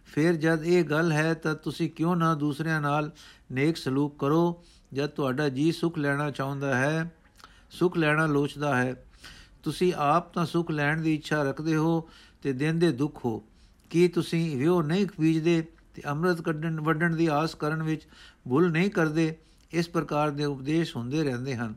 ਫਿਰ 0.04 0.32
ਜਦ 0.32 0.64
ਇਹ 0.64 0.84
ਗੱਲ 0.84 1.12
ਹੈ 1.12 1.34
ਤਾਂ 1.34 1.54
ਤੁਸੀਂ 1.54 1.90
ਕਿਉਂ 1.90 2.16
ਨਾ 2.16 2.34
ਦੂਸਰਿਆਂ 2.34 2.80
ਨਾਲ 2.80 3.10
ਨੇਕ 3.52 3.76
ਸਲੂਕ 3.76 4.18
ਕਰੋ? 4.18 4.64
ਜਦ 4.92 5.06
ਤੁਹਾਡਾ 5.06 5.48
ਜੀ 5.48 5.72
ਸੁਖ 5.72 5.98
ਲੈਣਾ 5.98 6.30
ਚਾਹੁੰਦਾ 6.30 6.76
ਹੈ, 6.76 7.10
ਸੁਖ 7.70 7.96
ਲੈਣਾ 7.96 8.26
ਲੋਚਦਾ 8.26 8.76
ਹੈ। 8.76 9.06
ਤੁਸੀਂ 9.62 9.92
ਆਪ 9.96 10.32
ਤਾਂ 10.34 10.46
ਸੁਖ 10.46 10.70
ਲੈਣ 10.70 11.00
ਦੀ 11.00 11.14
ਇੱਛਾ 11.14 11.42
ਰੱਖਦੇ 11.42 11.76
ਹੋ 11.76 12.08
ਤੇ 12.42 12.52
ਦਿਨ 12.52 12.78
ਦੇ 12.78 12.92
ਦੁੱਖ 12.92 13.24
ਹੋ। 13.24 13.42
ਕੀ 13.90 14.08
ਤੁਸੀਂ 14.08 14.56
ਵਿਉ 14.56 14.82
ਨਹੀਂ 14.82 15.06
ਬੀਜਦੇ 15.20 15.62
ਤੇ 15.94 16.02
ਅੰਮ੍ਰਿਤ 16.06 16.40
ਕੱਢਣ, 16.40 16.80
ਵੱਢਣ 16.80 17.16
ਦੀ 17.16 17.26
ਆਸ 17.26 17.54
ਕਰਨ 17.54 17.82
ਵਿੱਚ 17.82 18.02
ਭੁੱਲ 18.48 18.70
ਨਹੀਂ 18.70 18.90
ਕਰਦੇ? 18.90 19.36
ਇਸ 19.72 19.88
ਪ੍ਰਕਾਰ 19.88 20.30
ਦੇ 20.30 20.44
ਉਪਦੇਸ਼ 20.44 20.96
ਹੁੰਦੇ 20.96 21.22
ਰਹਿੰਦੇ 21.24 21.56
ਹਨ। 21.56 21.74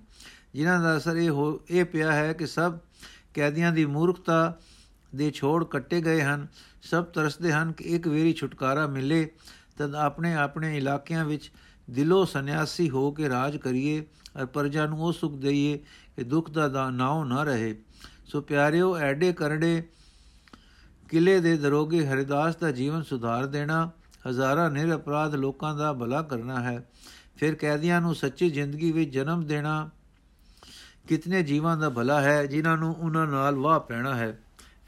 ਜਿਨ੍ਹਾਂ 0.55 0.79
ਦਾ 0.79 0.97
ਅਸਰ 0.97 1.15
ਇਹ 1.15 1.29
ਹੋ, 1.29 1.62
ਇਹ 1.69 1.85
ਪਿਆ 1.85 2.12
ਹੈ 2.12 2.33
ਕਿ 2.33 2.45
ਸਭ 2.47 2.77
ਕੈਦੀਆਂ 3.33 3.71
ਦੀ 3.71 3.85
ਮੂਰਖਤਾ 3.85 4.57
ਦੇ 5.15 5.31
ਛੋੜ 5.31 5.63
ਕੱਟੇ 5.63 6.01
ਗਏ 6.01 6.21
ਹਨ। 6.21 6.47
ਸਭ 6.81 7.03
ਤਰਸਦੇ 7.03 7.51
ਹਨ 7.53 7.71
ਕਿ 7.71 7.83
ਇੱਕ 7.83 8.07
ਵੇਰੀ 8.07 8.33
ਛੁਟਕਾਰਾ 8.33 8.88
ਮਿਲੇ 8.88 9.29
ਤਦ 9.77 9.95
ਆਪਣੇ 9.95 10.35
ਆਪਣੇ 10.35 10.77
ਇਲਾਕਿਆਂ 10.77 11.25
ਵਿੱਚ 11.25 11.51
ਦਿਲੋਂ 11.89 12.25
ਸੰਨਿਆਸੀ 12.25 12.89
ਹੋ 12.89 13.12
ਕੇ 13.12 13.29
ਰਾਜ 13.29 13.57
ਕਰੀਏ 13.57 14.05
ਔਰ 14.38 14.45
ਪਰਜਾ 14.45 14.85
ਨੂੰ 14.85 15.01
ਉਹ 15.01 15.12
ਸੁਖ 15.13 15.35
ਦਈਏ 15.35 15.77
ਕਿ 16.15 16.24
ਦੁੱਖ 16.24 16.50
ਦਾ 16.50 16.89
ਨਾਉ 16.89 17.24
ਨਾ 17.24 17.43
ਰਹੇ। 17.43 17.75
ਸੋ 18.25 18.41
ਪਿਆਰਿਓ, 18.41 18.97
ਐਡੇ 18.97 19.33
ਕਰੜੇ 19.33 19.83
ਕਿਲੇ 21.09 21.39
ਦੇ 21.39 21.57
ਦਰੋਗੇ 21.57 22.07
ਹਰਿਦਾਸ 22.07 22.55
ਦਾ 22.55 22.71
ਜੀਵਨ 22.71 23.03
ਸੁਧਾਰ 23.03 23.45
ਦੇਣਾ, 23.45 23.89
ਹਜ਼ਾਰਾਂ 24.29 24.71
ਨਿਰ 24.71 24.95
ਅਪਰਾਧ 24.95 25.35
ਲੋਕਾਂ 25.35 25.75
ਦਾ 25.75 25.93
ਭਲਾ 25.93 26.21
ਕਰਨਾ 26.21 26.62
ਹੈ। 26.63 26.89
ਫਿਰ 27.35 27.55
ਕੈਦੀਆਂ 27.55 28.01
ਨੂੰ 28.01 28.15
ਸੱਚੀ 28.15 28.50
ਜ਼ਿੰਦਗੀ 28.50 28.91
ਵਿੱਚ 28.91 29.13
ਜਨਮ 29.13 29.45
ਦੇਣਾ 29.45 29.89
ਕਿਤਨੇ 31.07 31.43
ਜੀਵਾਂ 31.43 31.77
ਦਾ 31.77 31.89
ਭਲਾ 31.89 32.21
ਹੈ, 32.21 32.45
ਜਿਨ੍ਹਾਂ 32.45 32.77
ਨੂੰ 32.77 32.95
ਉਹਨਾਂ 32.95 33.27
ਨਾਲ 33.27 33.55
ਵਾਹ 33.55 33.79
ਪੈਣਾ 33.79 34.15
ਹੈ। 34.15 34.39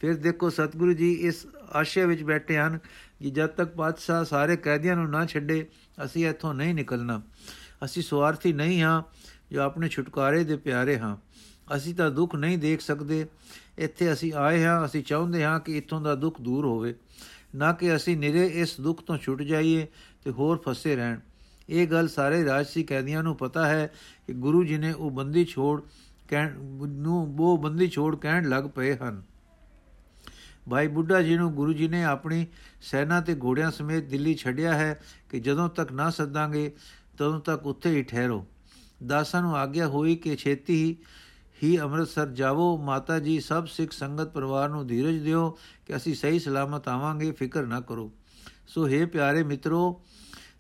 ਫਿਰ 0.01 0.15
ਦੇਖੋ, 0.15 0.49
ਸਤਿਗੁਰੂ 0.49 0.93
ਜੀ 0.93 1.13
ਇਸ 1.13 1.47
ਆਸ਼ੇ 1.73 2.05
ਵਿੱਚ 2.05 2.23
ਬੈਠੇ 2.23 2.57
ਹਨ 2.57 2.79
ਕਿ 3.19 3.29
ਜਦ 3.29 3.45
ਤੱਕ 3.45 3.75
ਪਾਤਸ਼ਾਹ 3.75 4.23
ਸਾਰੇ 4.23 4.55
ਕੈਦੀਆਂ 4.55 4.95
ਨੂੰ 4.95 5.09
ਨਾ 5.09 5.25
ਛੱਡੇ, 5.25 5.67
ਅਸੀਂ 6.05 6.27
ਇੱਥੋਂ 6.27 6.53
ਨਹੀਂ 6.53 6.73
ਨਿਕਲਣਾ। 6.73 7.21
ਅਸੀਂ 7.85 8.03
ਸਵਾਰਥੀ 8.03 8.53
ਨਹੀਂ 8.53 8.81
ਹਾਂ, 8.81 9.03
ਜੋ 9.51 9.61
ਆਪਣੇ 9.61 9.89
ਛੁਟਕਾਰੇ 9.89 10.43
ਦੇ 10.43 10.55
ਪਿਆਰੇ 10.55 10.99
ਹਾਂ। 10.99 11.17
ਅਸੀਂ 11.75 11.95
ਤਾਂ 11.95 12.11
ਦੁੱਖ 12.11 12.35
ਨਹੀਂ 12.35 12.57
ਦੇਖ 12.57 12.81
ਸਕਦੇ। 12.81 13.25
ਇੱਥੇ 13.77 14.13
ਅਸੀਂ 14.13 14.33
ਆਏ 14.33 14.63
ਹਾਂ, 14.63 14.85
ਅਸੀਂ 14.85 15.03
ਚਾਹੁੰਦੇ 15.03 15.43
ਹਾਂ 15.43 15.59
ਕਿ 15.59 15.77
ਇੱਥੋਂ 15.77 16.01
ਦਾ 16.01 16.15
ਦੁੱਖ 16.15 16.41
ਦੂਰ 16.41 16.65
ਹੋਵੇ। 16.65 16.95
ਨਾ 17.55 17.73
ਕਿ 17.73 17.95
ਅਸੀਂ 17.95 18.17
ਨਿਰੇ 18.17 18.45
ਇਸ 18.45 18.81
ਦੁੱਖ 18.81 19.03
ਤੋਂ 19.03 19.17
ਛੁੱਟ 19.17 19.41
ਜਾਈਏ 19.41 19.87
ਤੇ 20.23 20.31
ਹੋਰ 20.31 20.63
ਫਸੇ 20.67 20.95
ਰਹਿਣ। 20.95 21.19
ਇਹ 21.69 21.87
ਗੱਲ 21.87 22.07
ਸਾਰੇ 22.07 22.45
ਰਾਜਸੀ 22.45 22.83
ਕੈਦੀਆਂ 22.83 23.23
ਨੂੰ 23.23 23.35
ਪਤਾ 23.35 23.67
ਹੈ 23.67 23.93
ਕਿ 24.27 24.33
ਗੁਰੂ 24.33 24.63
ਜੀ 24.63 24.77
ਨੇ 24.77 24.93
ਉਹ 24.93 25.11
ਬੰਦੀ 25.11 25.45
ਛੋੜ 25.45 25.81
ਕਹਿਣ, 26.27 26.53
ਨੂੰ 26.87 27.35
ਉਹ 27.39 27.57
ਬੰਦੀ 27.57 27.87
ਛੋੜ 27.87 28.15
ਕਹਿਣ 28.15 28.49
ਲੱਗ 28.49 28.63
ਪਏ 28.63 28.95
ਹਨ। 28.97 29.23
ਭਾਈ 30.69 30.87
ਬੁੱਢਾ 30.87 31.21
ਜੀ 31.21 31.35
ਨੂੰ 31.37 31.53
ਗੁਰੂ 31.53 31.73
ਜੀ 31.73 31.87
ਨੇ 31.87 32.03
ਆਪਣੀ 32.03 32.47
ਸੈਨਾ 32.81 33.21
ਤੇ 33.21 33.35
ਘੋੜਿਆਂ 33.43 33.71
ਸਮੇਤ 33.71 34.03
ਦਿੱਲੀ 34.03 34.33
ਛੱਡਿਆ 34.33 34.73
ਹੈ 34.73 35.01
ਕਿ 35.29 35.39
ਜਦੋਂ 35.39 35.69
ਤੱਕ 35.69 35.91
ਨਾ 35.91 36.09
ਸੱਦਾਂਗੇ, 36.09 36.71
ਤਦੋਂ 37.13 37.39
ਤੱਕ 37.39 37.65
ਉੱਥੇ 37.65 37.89
ਹੀ 37.89 38.03
ਠਹਿਰੋ। 38.03 38.45
ਦਾਸਾਂ 39.05 39.41
ਨੂੰ 39.41 39.57
ਆਗਿਆ 39.57 39.87
ਹੋਈ 39.87 40.15
ਕਿ 40.15 40.35
ਛੇਤੀ 40.35 40.97
ਹੀ 41.63 41.77
ਅੰਮ੍ਰਿਤਸਰ 41.79 42.27
ਜਾਵੋ। 42.27 42.77
ਮਾਤਾ 42.77 43.19
ਜੀ 43.19 43.39
ਸਭ 43.39 43.65
ਸਿੱਖ 43.65 43.91
ਸੰਗਤ 43.91 44.31
ਪਰਿਵਾਰ 44.31 44.69
ਨੂੰ 44.69 44.87
ਧੀਰਜ 44.87 45.23
ਦਿਓ 45.23 45.57
ਕਿ 45.85 45.95
ਅਸੀਂ 45.95 46.15
ਸਹੀ 46.15 46.39
ਸਲਾਮਤ 46.39 46.87
ਆਵਾਂਗੇ, 46.87 47.31
ਫਿਕਰ 47.31 47.65
ਨਾ 47.65 47.81
ਕਰੋ। 47.81 48.11
ਸੋ 48.67 48.87
हे 48.87 49.07
ਪਿਆਰੇ 49.07 49.43
ਮਿੱਤਰੋ 49.43 50.01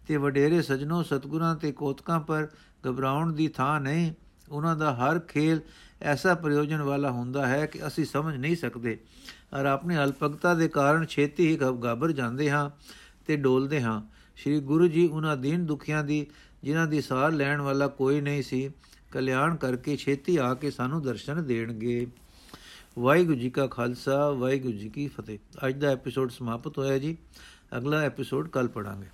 ਤੇ 0.07 0.17
ਵਡੇਰੇ 0.17 0.61
ਸਜਣੋ 0.61 1.03
ਸਤਗੁਰਾਂ 1.03 1.55
ਤੇ 1.55 1.71
ਕੋਤਕਾਂ 1.71 2.19
ਪਰ 2.19 2.47
ਘਬਰਾਉਣ 2.89 3.33
ਦੀ 3.33 3.47
ਥਾਂ 3.47 3.81
ਨਹੀਂ। 3.81 4.13
ਉਹਨਾਂ 4.49 4.75
ਦਾ 4.75 4.93
ਹਰ 4.93 5.19
ਖੇਲ 5.19 5.61
ਐਸਾ 6.01 6.35
ਪ੍ਰਯੋਜਨ 6.35 6.81
ਵਾਲਾ 6.81 7.11
ਹੁੰਦਾ 7.11 7.47
ਹੈ 7.47 7.65
ਕਿ 7.65 7.87
ਅਸੀਂ 7.87 8.05
ਸਮਝ 8.05 8.35
ਨਹੀਂ 8.35 8.55
ਸਕਦੇ। 8.55 8.99
ਔਰ 9.53 9.65
ਆਪਣੀ 9.65 9.97
ਅਲਪਗਤਾ 9.97 10.53
ਦੇ 10.53 10.67
ਕਾਰਨ 10.67 11.05
ਛੇਤੀ 11.05 11.47
ਹੀ 11.47 11.55
ਗਾਬਰ 11.55 12.11
ਜਾਂਦੇ 12.11 12.51
ਹਾਂ 12.51 12.69
ਤੇ 13.27 13.35
ਡੋਲਦੇ 13.35 13.81
ਹਾਂ। 13.81 14.01
ਸ੍ਰੀ 14.37 14.59
ਗੁਰੂ 14.59 14.87
ਜੀ 14.87 15.07
ਉਹਨਾਂ 15.07 15.37
ਦੀਨ 15.37 15.65
ਦੁਖੀਆਂ 15.65 16.03
ਦੀ, 16.03 16.27
ਜਿਨ੍ਹਾਂ 16.63 16.87
ਦੀ 16.87 17.01
ਸਾਰ 17.01 17.31
ਲੈਣ 17.31 17.61
ਵਾਲਾ 17.61 17.87
ਕੋਈ 17.87 18.21
ਨਹੀਂ 18.21 18.43
ਸੀ, 18.43 18.71
ਕਲਿਆਣ 19.11 19.55
ਕਰਕੇ 19.55 19.95
ਛੇਤੀ 19.97 20.37
ਆ 20.37 20.53
ਕੇ 20.53 20.71
ਸਾਨੂੰ 20.71 21.01
ਦਰਸ਼ਨ 21.01 21.45
ਦੇਣਗੇ। 21.45 22.07
ਵਾਹਿਗੁਰੂ 22.99 23.37
ਜੀ 23.37 23.49
ਕਾ 23.49 23.67
ਖਾਲਸਾ, 23.67 24.29
ਵਾਹਿਗੁਰੂ 24.29 24.73
ਜੀ 24.73 24.89
ਕੀ 24.89 25.07
ਫਤਿਹ। 25.07 25.39
ਅੱਜ 25.67 25.75
ਦਾ 25.75 25.87
ਐਪੀਸੋਡ 25.87 26.31
ਸਮਾਪਤ 26.31 26.77
ਹੋਇਆ 26.77 26.97
ਜੀ। 26.97 27.17
ਅਗਲਾ 27.77 27.99
ਐਪੀਸੋਡ 27.99 28.47
ਕੱਲ 28.47 28.67
ਪੜਾਂਗੇ 28.67 29.07